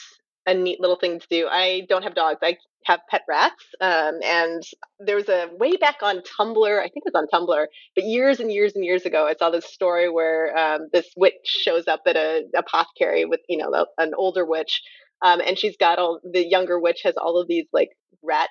a 0.46 0.54
neat 0.54 0.80
little 0.80 0.98
thing 0.98 1.20
to 1.20 1.28
do. 1.30 1.48
I 1.50 1.86
don't 1.90 2.04
have 2.04 2.16
dogs. 2.16 2.40
I 2.42 2.58
have 2.86 3.02
pet 3.10 3.22
rats. 3.28 3.64
Um, 3.82 4.16
and 4.24 4.64
there 5.00 5.16
was 5.16 5.30
a 5.30 5.50
way 5.60 5.76
back 5.76 5.98
on 6.02 6.22
Tumblr, 6.22 6.80
I 6.80 6.84
think 6.84 7.04
it 7.06 7.14
was 7.14 7.16
on 7.16 7.28
Tumblr, 7.28 7.66
but 7.96 8.04
years 8.06 8.40
and 8.40 8.52
years 8.52 8.74
and 8.74 8.84
years 8.86 9.06
ago, 9.06 9.28
I 9.28 9.36
saw 9.36 9.50
this 9.50 9.66
story 9.66 10.10
where 10.10 10.58
um, 10.58 10.88
this 10.94 11.08
witch 11.18 11.34
shows 11.44 11.88
up 11.88 12.02
at 12.08 12.16
a 12.16 12.46
apothecary 12.56 13.26
with, 13.26 13.42
you 13.50 13.58
know, 13.58 13.86
an 13.98 14.14
older 14.16 14.46
witch. 14.46 14.82
Um, 15.22 15.42
and 15.46 15.58
she's 15.60 15.76
got 15.78 16.00
all 16.00 16.20
the 16.24 16.48
younger 16.48 16.80
witch 16.80 17.02
has 17.04 17.16
all 17.18 17.38
of 17.40 17.48
these 17.48 17.66
like 17.74 17.90
rat 18.24 18.50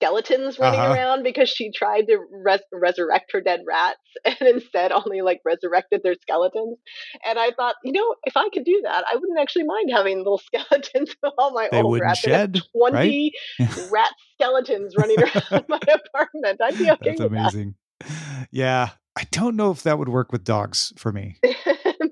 skeletons 0.00 0.58
running 0.58 0.80
uh-huh. 0.80 0.94
around 0.94 1.22
because 1.22 1.48
she 1.48 1.70
tried 1.70 2.06
to 2.06 2.18
res- 2.30 2.60
resurrect 2.72 3.32
her 3.32 3.40
dead 3.40 3.60
rats 3.66 3.98
and 4.24 4.48
instead 4.48 4.92
only 4.92 5.20
like 5.20 5.40
resurrected 5.44 6.00
their 6.02 6.14
skeletons. 6.22 6.78
And 7.24 7.38
I 7.38 7.50
thought, 7.50 7.76
you 7.84 7.92
know, 7.92 8.14
if 8.24 8.36
I 8.36 8.48
could 8.52 8.64
do 8.64 8.80
that, 8.84 9.04
I 9.10 9.16
wouldn't 9.16 9.38
actually 9.38 9.64
mind 9.64 9.90
having 9.92 10.18
little 10.18 10.38
skeletons 10.54 11.14
of 11.22 11.32
all 11.38 11.52
my 11.52 11.68
they 11.70 11.82
old 11.82 12.00
rats. 12.00 12.20
Shed, 12.20 12.60
20 12.76 13.32
right? 13.58 13.88
rat 13.90 14.12
skeletons 14.34 14.94
running 14.96 15.18
around 15.22 15.64
my 15.68 15.80
apartment. 15.80 16.60
I'd 16.62 16.78
be 16.78 16.90
okay 16.90 17.10
That's 17.16 17.20
amazing. 17.20 17.74
That. 18.00 18.48
Yeah. 18.50 18.90
I 19.16 19.26
don't 19.32 19.56
know 19.56 19.70
if 19.70 19.82
that 19.82 19.98
would 19.98 20.08
work 20.08 20.32
with 20.32 20.44
dogs 20.44 20.92
for 20.96 21.12
me. 21.12 21.36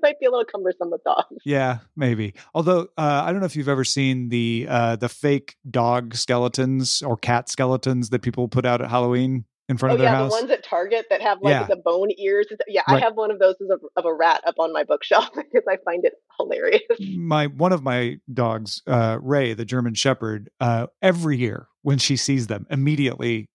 Might 0.01 0.19
be 0.19 0.25
a 0.25 0.31
little 0.31 0.45
cumbersome 0.45 0.91
with 0.91 1.03
dogs. 1.03 1.41
Yeah, 1.45 1.79
maybe. 1.95 2.33
Although 2.53 2.89
uh, 2.97 3.23
I 3.25 3.31
don't 3.31 3.39
know 3.39 3.45
if 3.45 3.55
you've 3.55 3.69
ever 3.69 3.83
seen 3.83 4.29
the 4.29 4.67
uh, 4.69 4.95
the 4.95 5.09
fake 5.09 5.55
dog 5.69 6.15
skeletons 6.15 7.01
or 7.01 7.17
cat 7.17 7.49
skeletons 7.49 8.09
that 8.09 8.21
people 8.21 8.47
put 8.47 8.65
out 8.65 8.81
at 8.81 8.89
Halloween 8.89 9.45
in 9.69 9.77
front 9.77 9.91
oh, 9.91 9.95
of 9.95 9.99
their 9.99 10.09
yeah, 10.09 10.15
house. 10.15 10.31
the 10.31 10.41
ones 10.41 10.51
at 10.51 10.63
Target 10.63 11.05
that 11.11 11.21
have 11.21 11.37
like 11.41 11.51
yeah. 11.51 11.67
the 11.67 11.75
bone 11.75 12.09
ears. 12.17 12.47
Yeah, 12.67 12.81
right. 12.87 13.01
I 13.01 13.05
have 13.05 13.15
one 13.15 13.31
of 13.31 13.39
those 13.39 13.55
of 13.61 13.69
a, 13.69 13.99
of 13.99 14.05
a 14.05 14.13
rat 14.13 14.41
up 14.45 14.55
on 14.57 14.73
my 14.73 14.83
bookshelf 14.83 15.29
because 15.35 15.63
I 15.69 15.77
find 15.85 16.03
it 16.03 16.13
hilarious. 16.37 16.81
My 17.15 17.47
one 17.47 17.71
of 17.71 17.83
my 17.83 18.17
dogs, 18.33 18.81
uh, 18.87 19.19
Ray, 19.21 19.53
the 19.53 19.65
German 19.65 19.93
Shepherd, 19.93 20.49
uh, 20.59 20.87
every 21.01 21.37
year 21.37 21.67
when 21.83 21.99
she 21.99 22.17
sees 22.17 22.47
them, 22.47 22.65
immediately 22.69 23.47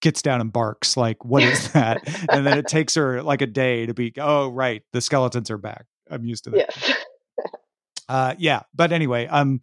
gets 0.00 0.22
down 0.22 0.40
and 0.40 0.52
barks 0.52 0.96
like 0.96 1.24
what 1.24 1.42
is 1.42 1.72
that 1.72 2.00
and 2.30 2.46
then 2.46 2.58
it 2.58 2.66
takes 2.66 2.94
her 2.94 3.22
like 3.22 3.42
a 3.42 3.46
day 3.46 3.84
to 3.86 3.92
be 3.92 4.12
oh 4.18 4.48
right 4.48 4.82
the 4.92 5.00
skeletons 5.00 5.50
are 5.50 5.58
back 5.58 5.84
i'm 6.10 6.24
used 6.24 6.44
to 6.44 6.50
that 6.50 6.58
yes 6.58 6.94
uh 8.08 8.34
yeah 8.38 8.62
but 8.74 8.92
anyway 8.92 9.28
i'm 9.30 9.60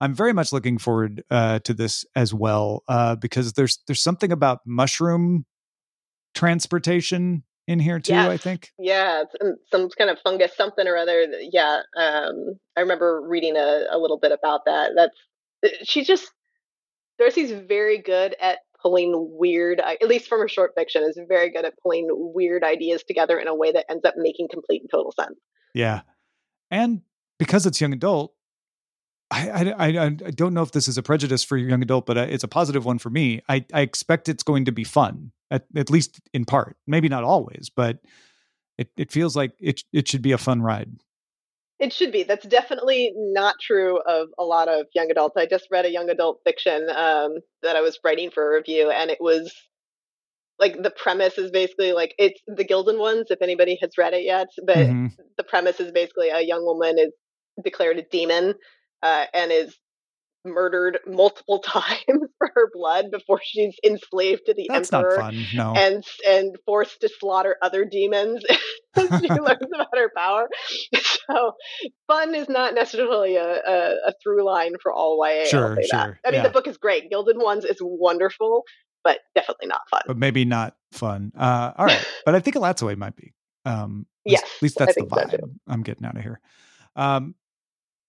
i'm 0.00 0.14
very 0.14 0.32
much 0.32 0.52
looking 0.52 0.78
forward 0.78 1.22
uh 1.30 1.58
to 1.60 1.74
this 1.74 2.04
as 2.14 2.32
well 2.34 2.82
uh 2.88 3.16
because 3.16 3.52
there's 3.54 3.78
there's 3.86 4.02
something 4.02 4.32
about 4.32 4.60
mushroom 4.66 5.44
transportation 6.34 7.42
in 7.66 7.78
here 7.78 8.00
too 8.00 8.14
yes. 8.14 8.28
i 8.28 8.36
think 8.36 8.70
yeah 8.78 9.22
some, 9.40 9.56
some 9.70 9.88
kind 9.96 10.10
of 10.10 10.18
fungus 10.24 10.56
something 10.56 10.86
or 10.86 10.96
other 10.96 11.26
yeah 11.52 11.80
um 11.96 12.54
i 12.76 12.80
remember 12.80 13.22
reading 13.26 13.56
a, 13.56 13.84
a 13.90 13.98
little 13.98 14.18
bit 14.18 14.32
about 14.32 14.60
that 14.66 14.90
that's 14.96 15.16
she's 15.82 16.06
just 16.06 16.30
darcy's 17.18 17.52
very 17.52 17.98
good 17.98 18.34
at 18.40 18.58
pulling 18.82 19.12
weird, 19.38 19.80
at 19.80 20.08
least 20.08 20.28
from 20.28 20.40
her 20.40 20.48
short 20.48 20.72
fiction, 20.76 21.02
is 21.02 21.18
very 21.28 21.50
good 21.50 21.64
at 21.64 21.74
pulling 21.82 22.08
weird 22.10 22.64
ideas 22.64 23.02
together 23.06 23.38
in 23.38 23.48
a 23.48 23.54
way 23.54 23.72
that 23.72 23.86
ends 23.90 24.04
up 24.04 24.14
making 24.16 24.48
complete 24.50 24.82
and 24.82 24.90
total 24.90 25.12
sense. 25.12 25.38
Yeah. 25.74 26.02
And 26.70 27.02
because 27.38 27.66
it's 27.66 27.80
young 27.80 27.92
adult, 27.92 28.34
I, 29.30 29.74
I, 29.78 30.06
I, 30.06 30.08
don't 30.08 30.54
know 30.54 30.62
if 30.62 30.72
this 30.72 30.88
is 30.88 30.98
a 30.98 31.02
prejudice 31.02 31.44
for 31.44 31.56
young 31.56 31.82
adult, 31.82 32.04
but 32.04 32.18
uh, 32.18 32.26
it's 32.28 32.42
a 32.42 32.48
positive 32.48 32.84
one 32.84 32.98
for 32.98 33.10
me. 33.10 33.42
I, 33.48 33.64
I 33.72 33.82
expect 33.82 34.28
it's 34.28 34.42
going 34.42 34.64
to 34.64 34.72
be 34.72 34.82
fun, 34.82 35.30
at, 35.50 35.66
at 35.76 35.88
least 35.88 36.20
in 36.34 36.44
part. 36.44 36.76
Maybe 36.86 37.08
not 37.08 37.22
always, 37.22 37.70
but 37.74 38.00
it, 38.76 38.90
it 38.96 39.12
feels 39.12 39.36
like 39.36 39.52
it, 39.60 39.82
it 39.92 40.08
should 40.08 40.22
be 40.22 40.32
a 40.32 40.38
fun 40.38 40.62
ride. 40.62 40.90
It 41.78 41.92
should 41.92 42.12
be. 42.12 42.24
That's 42.24 42.46
definitely 42.46 43.12
not 43.16 43.54
true 43.60 44.00
of 44.00 44.28
a 44.38 44.44
lot 44.44 44.68
of 44.68 44.86
young 44.94 45.10
adults. 45.10 45.36
I 45.36 45.46
just 45.46 45.68
read 45.70 45.86
a 45.86 45.90
young 45.90 46.10
adult 46.10 46.40
fiction 46.44 46.88
um, 46.90 47.36
that 47.62 47.76
I 47.76 47.80
was 47.80 47.98
writing 48.04 48.30
for 48.30 48.46
a 48.46 48.56
review, 48.56 48.90
and 48.90 49.10
it 49.10 49.18
was 49.20 49.50
like 50.60 50.82
the 50.82 50.90
premise 50.90 51.38
is 51.38 51.50
basically 51.50 51.92
like 51.92 52.14
it's 52.18 52.40
the 52.46 52.64
Gilded 52.64 52.98
ones. 52.98 53.26
If 53.30 53.42
anybody 53.42 53.78
has 53.80 53.90
read 53.98 54.14
it 54.14 54.24
yet, 54.24 54.48
but 54.64 54.76
mm-hmm. 54.76 55.06
the 55.36 55.44
premise 55.44 55.80
is 55.80 55.90
basically 55.90 56.28
a 56.28 56.40
young 56.40 56.64
woman 56.64 56.98
is 56.98 57.12
declared 57.64 57.98
a 57.98 58.02
demon 58.02 58.54
uh, 59.02 59.24
and 59.34 59.50
is 59.50 59.76
murdered 60.44 60.98
multiple 61.06 61.58
times 61.64 62.28
for 62.38 62.50
her 62.54 62.70
blood 62.72 63.06
before 63.10 63.40
she's 63.42 63.74
enslaved 63.84 64.42
to 64.46 64.54
the 64.54 64.66
That's 64.68 64.92
emperor 64.92 65.16
fun, 65.18 65.44
no. 65.54 65.74
and 65.76 66.04
and 66.26 66.56
forced 66.64 67.00
to 67.02 67.08
slaughter 67.08 67.56
other 67.62 67.84
demons 67.84 68.42
as 68.96 69.20
she 69.20 69.28
learns 69.28 69.68
about 69.74 69.88
her 69.94 70.10
power 70.16 70.48
so 70.94 71.52
fun 72.06 72.34
is 72.34 72.48
not 72.48 72.74
necessarily 72.74 73.36
a, 73.36 73.60
a, 73.66 73.94
a 74.06 74.12
through 74.22 74.44
line 74.44 74.72
for 74.82 74.92
all 74.92 75.22
YA 75.24 75.44
sure, 75.44 75.76
sure. 75.76 75.84
That. 75.90 76.16
I 76.26 76.30
mean 76.30 76.40
yeah. 76.40 76.42
the 76.42 76.50
book 76.50 76.66
is 76.66 76.78
great 76.78 77.10
Gilded 77.10 77.36
Ones 77.38 77.64
is 77.64 77.78
wonderful 77.80 78.64
but 79.04 79.20
definitely 79.34 79.66
not 79.66 79.80
fun 79.90 80.02
but 80.06 80.16
maybe 80.16 80.44
not 80.44 80.76
fun 80.92 81.32
uh, 81.36 81.72
all 81.76 81.86
right 81.86 82.04
but 82.24 82.34
I 82.34 82.40
think 82.40 82.56
a 82.56 82.60
Way 82.60 82.94
might 82.94 83.16
be 83.16 83.32
um, 83.64 84.06
yes 84.24 84.42
at 84.42 84.62
least 84.62 84.78
that's 84.78 84.94
the 84.94 85.02
vibe 85.02 85.30
so 85.30 85.50
I'm 85.66 85.82
getting 85.82 86.04
out 86.04 86.16
of 86.16 86.22
here 86.22 86.40
um, 86.96 87.34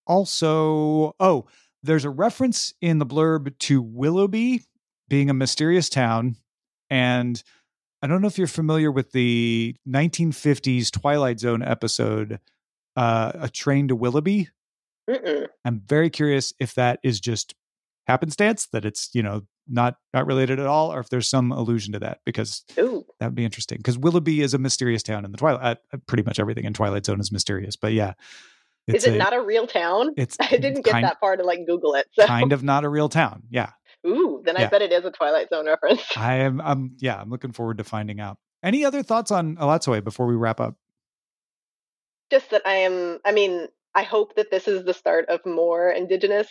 also 0.07 1.15
oh 1.19 1.47
there's 1.83 2.05
a 2.05 2.09
reference 2.09 2.73
in 2.81 2.99
the 2.99 3.05
blurb 3.05 3.57
to 3.59 3.81
Willoughby 3.81 4.63
being 5.09 5.29
a 5.29 5.33
mysterious 5.33 5.89
town. 5.89 6.37
And 6.89 7.41
I 8.01 8.07
don't 8.07 8.21
know 8.21 8.27
if 8.27 8.37
you're 8.37 8.47
familiar 8.47 8.91
with 8.91 9.11
the 9.11 9.75
1950s 9.87 10.91
Twilight 10.91 11.39
Zone 11.39 11.61
episode, 11.61 12.39
uh, 12.95 13.31
A 13.35 13.49
Train 13.49 13.87
to 13.89 13.95
Willoughby. 13.95 14.49
Mm-mm. 15.09 15.47
I'm 15.65 15.81
very 15.85 16.09
curious 16.09 16.53
if 16.59 16.75
that 16.75 16.99
is 17.03 17.19
just 17.19 17.55
happenstance, 18.07 18.67
that 18.71 18.85
it's, 18.85 19.09
you 19.13 19.23
know, 19.23 19.41
not 19.67 19.95
not 20.13 20.25
related 20.25 20.59
at 20.59 20.67
all, 20.67 20.93
or 20.93 20.99
if 20.99 21.09
there's 21.09 21.29
some 21.29 21.51
allusion 21.51 21.93
to 21.93 21.99
that, 21.99 22.19
because 22.25 22.63
Ooh. 22.79 23.05
that 23.19 23.27
would 23.27 23.35
be 23.35 23.45
interesting. 23.45 23.77
Because 23.77 23.97
Willoughby 23.97 24.41
is 24.41 24.53
a 24.53 24.57
mysterious 24.57 25.03
town 25.03 25.25
in 25.25 25.31
the 25.31 25.37
Twilight. 25.37 25.77
Uh, 25.93 25.97
pretty 26.07 26.23
much 26.23 26.39
everything 26.39 26.65
in 26.65 26.73
Twilight 26.73 27.05
Zone 27.05 27.19
is 27.19 27.31
mysterious, 27.31 27.75
but 27.75 27.93
yeah, 27.93 28.13
Is 28.87 29.05
it 29.05 29.13
a- 29.13 29.17
not 29.17 29.33
a 29.33 29.41
real 29.41 29.67
town? 29.67 30.13
It's 30.17 30.37
I 30.41 30.57
didn't 30.57 30.83
get 30.83 31.01
that 31.01 31.19
far 31.19 31.37
to 31.37 31.43
like 31.43 31.65
Google 31.67 31.95
it. 31.95 32.07
So 32.13 32.25
kind 32.25 32.51
of 32.53 32.63
not 32.63 32.83
a 32.83 32.89
real 32.89 33.09
town. 33.09 33.43
Yeah, 33.49 33.69
ooh, 34.05 34.41
then 34.45 34.57
I 34.57 34.61
Yeah. 34.61 34.69
bet 34.69 34.81
it 34.81 34.91
is 34.91 35.05
a 35.05 35.11
Twilight 35.11 35.49
Zone 35.49 35.65
reference. 35.67 36.03
I 36.17 36.35
am. 36.37 36.59
I'm 36.61 36.95
yeah. 36.99 37.21
I'm 37.21 37.29
looking 37.29 37.51
forward 37.51 37.77
to 37.77 37.83
finding 37.83 38.19
out. 38.19 38.37
Any 38.63 38.85
other 38.85 39.01
thoughts 39.03 39.31
on 39.31 39.55
Elatsoe 39.55 40.03
before 40.03 40.27
we 40.27 40.35
wrap 40.35 40.59
up? 40.59 40.75
Just 42.29 42.49
that 42.51 42.61
I 42.65 42.75
am 42.75 43.19
I 43.25 43.31
mean, 43.31 43.67
I 43.95 44.03
hope 44.03 44.35
that 44.35 44.51
this 44.51 44.67
is 44.67 44.85
the 44.85 44.93
start 44.93 45.27
of 45.29 45.45
more 45.45 45.89
indigenous 45.91 46.47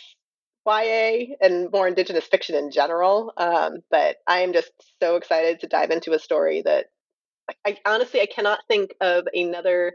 YA 0.67 1.35
and 1.41 1.71
more 1.71 1.87
indigenous 1.87 2.25
fiction 2.25 2.55
in 2.55 2.71
general. 2.71 3.33
Um, 3.37 3.79
but 3.89 4.17
I 4.27 4.39
am 4.39 4.53
just 4.53 4.71
so 5.01 5.15
excited 5.15 5.59
to 5.61 5.67
dive 5.67 5.91
into 5.91 6.13
a 6.13 6.19
story 6.19 6.61
that 6.63 6.87
I, 7.49 7.53
I 7.65 7.77
honestly 7.85 8.21
I 8.21 8.27
cannot 8.27 8.59
think 8.67 8.91
of 9.01 9.25
another 9.33 9.93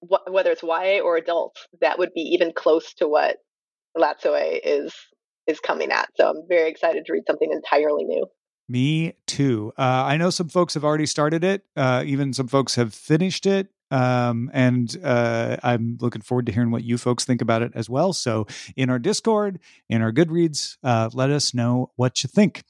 wh- 0.00 0.30
whether 0.30 0.50
it's 0.50 0.62
YA 0.62 1.00
or 1.00 1.16
adult 1.16 1.56
that 1.80 1.98
would 1.98 2.12
be 2.14 2.22
even 2.22 2.52
close 2.54 2.94
to 2.94 3.08
what 3.08 3.36
Elatsoe 3.96 4.60
is 4.62 4.94
is 5.46 5.60
coming 5.60 5.90
at. 5.90 6.08
So 6.16 6.30
I'm 6.30 6.44
very 6.48 6.70
excited 6.70 7.04
to 7.04 7.12
read 7.12 7.24
something 7.26 7.50
entirely 7.50 8.04
new. 8.04 8.26
Me 8.68 9.14
too. 9.26 9.72
Uh, 9.76 10.04
I 10.06 10.16
know 10.16 10.30
some 10.30 10.48
folks 10.48 10.74
have 10.74 10.84
already 10.84 11.04
started 11.04 11.44
it. 11.44 11.64
Uh, 11.76 12.04
even 12.06 12.32
some 12.32 12.46
folks 12.46 12.76
have 12.76 12.94
finished 12.94 13.44
it. 13.44 13.68
Um, 13.92 14.50
and 14.54 14.96
uh, 15.04 15.58
I'm 15.62 15.98
looking 16.00 16.22
forward 16.22 16.46
to 16.46 16.52
hearing 16.52 16.70
what 16.70 16.82
you 16.82 16.96
folks 16.96 17.26
think 17.26 17.42
about 17.42 17.60
it 17.60 17.72
as 17.74 17.90
well. 17.90 18.14
So, 18.14 18.46
in 18.74 18.88
our 18.88 18.98
Discord, 18.98 19.60
in 19.90 20.00
our 20.00 20.10
Goodreads, 20.10 20.78
uh, 20.82 21.10
let 21.12 21.28
us 21.28 21.52
know 21.52 21.90
what 21.96 22.24
you 22.24 22.28
think. 22.28 22.62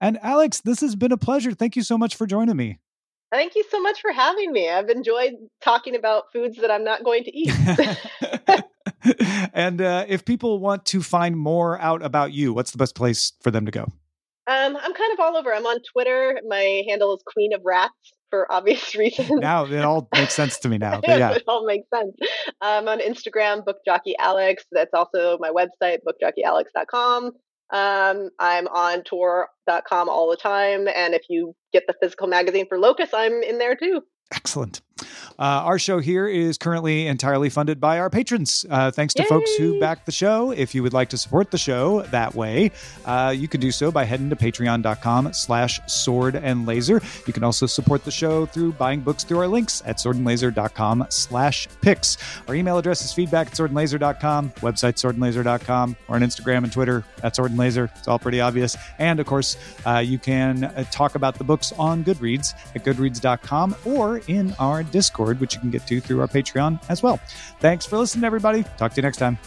And 0.00 0.20
Alex, 0.22 0.60
this 0.60 0.80
has 0.80 0.94
been 0.94 1.10
a 1.10 1.16
pleasure. 1.16 1.52
Thank 1.52 1.74
you 1.74 1.82
so 1.82 1.98
much 1.98 2.14
for 2.14 2.28
joining 2.28 2.56
me. 2.56 2.78
Thank 3.32 3.56
you 3.56 3.64
so 3.70 3.82
much 3.82 4.00
for 4.00 4.12
having 4.12 4.52
me. 4.52 4.70
I've 4.70 4.88
enjoyed 4.88 5.32
talking 5.60 5.96
about 5.96 6.32
foods 6.32 6.58
that 6.58 6.70
I'm 6.70 6.84
not 6.84 7.02
going 7.04 7.24
to 7.24 7.36
eat. 7.36 7.52
and 9.52 9.82
uh, 9.82 10.06
if 10.08 10.24
people 10.24 10.60
want 10.60 10.86
to 10.86 11.02
find 11.02 11.36
more 11.36 11.78
out 11.80 12.04
about 12.04 12.32
you, 12.32 12.54
what's 12.54 12.70
the 12.70 12.78
best 12.78 12.94
place 12.94 13.32
for 13.42 13.50
them 13.50 13.66
to 13.66 13.72
go? 13.72 13.82
Um, 14.46 14.76
I'm 14.76 14.94
kind 14.94 15.12
of 15.12 15.20
all 15.20 15.36
over. 15.36 15.52
I'm 15.52 15.66
on 15.66 15.80
Twitter. 15.92 16.40
My 16.46 16.84
handle 16.88 17.14
is 17.14 17.22
Queen 17.26 17.52
of 17.52 17.60
Rats 17.64 17.92
for 18.30 18.50
obvious 18.52 18.94
reasons. 19.02 19.30
Now 19.30 19.64
it 19.66 19.84
all 19.84 20.08
makes 20.14 20.34
sense 20.34 20.58
to 20.60 20.68
me 20.68 20.78
now. 20.78 21.00
Yeah, 21.08 21.32
it 21.32 21.44
all 21.48 21.66
makes 21.66 21.88
sense. 21.94 22.14
I'm 22.60 22.88
on 22.88 23.00
Instagram, 23.00 23.64
Book 23.64 23.78
Jockey 23.84 24.14
Alex. 24.18 24.64
That's 24.72 24.92
also 24.94 25.38
my 25.40 25.50
website, 25.50 25.98
bookjockeyalex.com. 26.06 27.32
Um, 27.70 28.30
I'm 28.38 28.66
on 28.68 29.02
Tor.com 29.04 30.08
all 30.08 30.30
the 30.30 30.36
time. 30.36 30.88
And 30.88 31.14
if 31.14 31.22
you 31.28 31.54
get 31.72 31.84
the 31.86 31.94
physical 32.00 32.26
magazine 32.26 32.66
for 32.68 32.78
Locus, 32.78 33.10
I'm 33.12 33.42
in 33.42 33.58
there 33.58 33.76
too. 33.76 34.02
excellent. 34.32 34.80
Uh, 35.38 35.62
our 35.64 35.78
show 35.78 35.98
here 36.00 36.26
is 36.26 36.58
currently 36.58 37.06
entirely 37.06 37.48
funded 37.48 37.80
by 37.80 37.98
our 38.00 38.10
patrons. 38.10 38.66
Uh, 38.68 38.90
thanks 38.90 39.14
to 39.14 39.24
folks 39.24 39.54
who 39.56 39.74
Yay! 39.74 39.80
back 39.80 40.04
the 40.04 40.12
show. 40.12 40.50
If 40.50 40.74
you 40.74 40.82
would 40.82 40.92
like 40.92 41.08
to 41.10 41.18
support 41.18 41.50
the 41.50 41.58
show 41.58 42.02
that 42.02 42.34
way, 42.34 42.72
uh, 43.04 43.34
you 43.36 43.46
can 43.46 43.60
do 43.60 43.70
so 43.70 43.92
by 43.92 44.04
heading 44.04 44.30
to 44.30 44.36
patreon.com 44.36 45.32
slash 45.32 45.80
sword 45.86 46.34
and 46.34 46.66
laser. 46.66 47.00
You 47.26 47.32
can 47.32 47.44
also 47.44 47.66
support 47.66 48.04
the 48.04 48.10
show 48.10 48.46
through 48.46 48.72
buying 48.72 49.00
books 49.00 49.22
through 49.22 49.38
our 49.38 49.48
links 49.48 49.82
at 49.86 49.98
swordandlaser.com 49.98 51.06
slash 51.10 51.68
picks. 51.82 52.16
Our 52.48 52.54
email 52.54 52.78
address 52.78 53.04
is 53.04 53.12
feedback 53.12 53.48
at 53.48 53.52
swordandlaser.com, 53.52 54.50
website 54.60 54.94
swordandlaser.com, 54.94 55.96
or 56.08 56.16
on 56.16 56.22
Instagram 56.22 56.64
and 56.64 56.72
Twitter 56.72 57.04
at 57.22 57.34
swordandlaser. 57.34 57.90
It's 57.96 58.08
all 58.08 58.18
pretty 58.18 58.40
obvious. 58.40 58.76
And 58.98 59.20
of 59.20 59.26
course, 59.26 59.56
uh, 59.86 59.98
you 59.98 60.18
can 60.18 60.64
uh, 60.64 60.84
talk 60.90 61.14
about 61.14 61.36
the 61.36 61.44
books 61.44 61.72
on 61.78 62.02
Goodreads 62.02 62.54
at 62.74 62.84
goodreads.com 62.84 63.76
or 63.84 64.20
in 64.26 64.54
our 64.58 64.82
Discord, 64.82 65.27
which 65.36 65.54
you 65.54 65.60
can 65.60 65.70
get 65.70 65.86
to 65.86 66.00
through 66.00 66.20
our 66.20 66.28
Patreon 66.28 66.80
as 66.88 67.02
well. 67.02 67.20
Thanks 67.60 67.84
for 67.86 67.98
listening, 67.98 68.24
everybody. 68.24 68.64
Talk 68.76 68.92
to 68.92 68.96
you 68.96 69.02
next 69.02 69.18
time. 69.18 69.38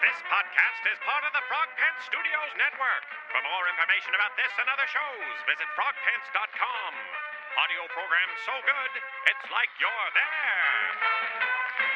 This 0.00 0.18
podcast 0.26 0.82
is 0.88 0.98
part 1.04 1.24
of 1.28 1.32
the 1.36 1.44
Frog 1.46 1.68
Pants 1.76 2.02
Studios 2.08 2.52
Network. 2.56 3.04
For 3.30 3.40
more 3.44 3.64
information 3.68 4.16
about 4.16 4.32
this 4.40 4.50
and 4.58 4.68
other 4.72 4.88
shows, 4.88 5.36
visit 5.46 5.68
frogpants.com. 5.76 6.92
Audio 7.60 7.82
program 7.92 8.30
so 8.46 8.54
good, 8.64 8.92
it's 9.28 9.46
like 9.52 9.70
you're 9.82 10.10
there. 10.16 11.89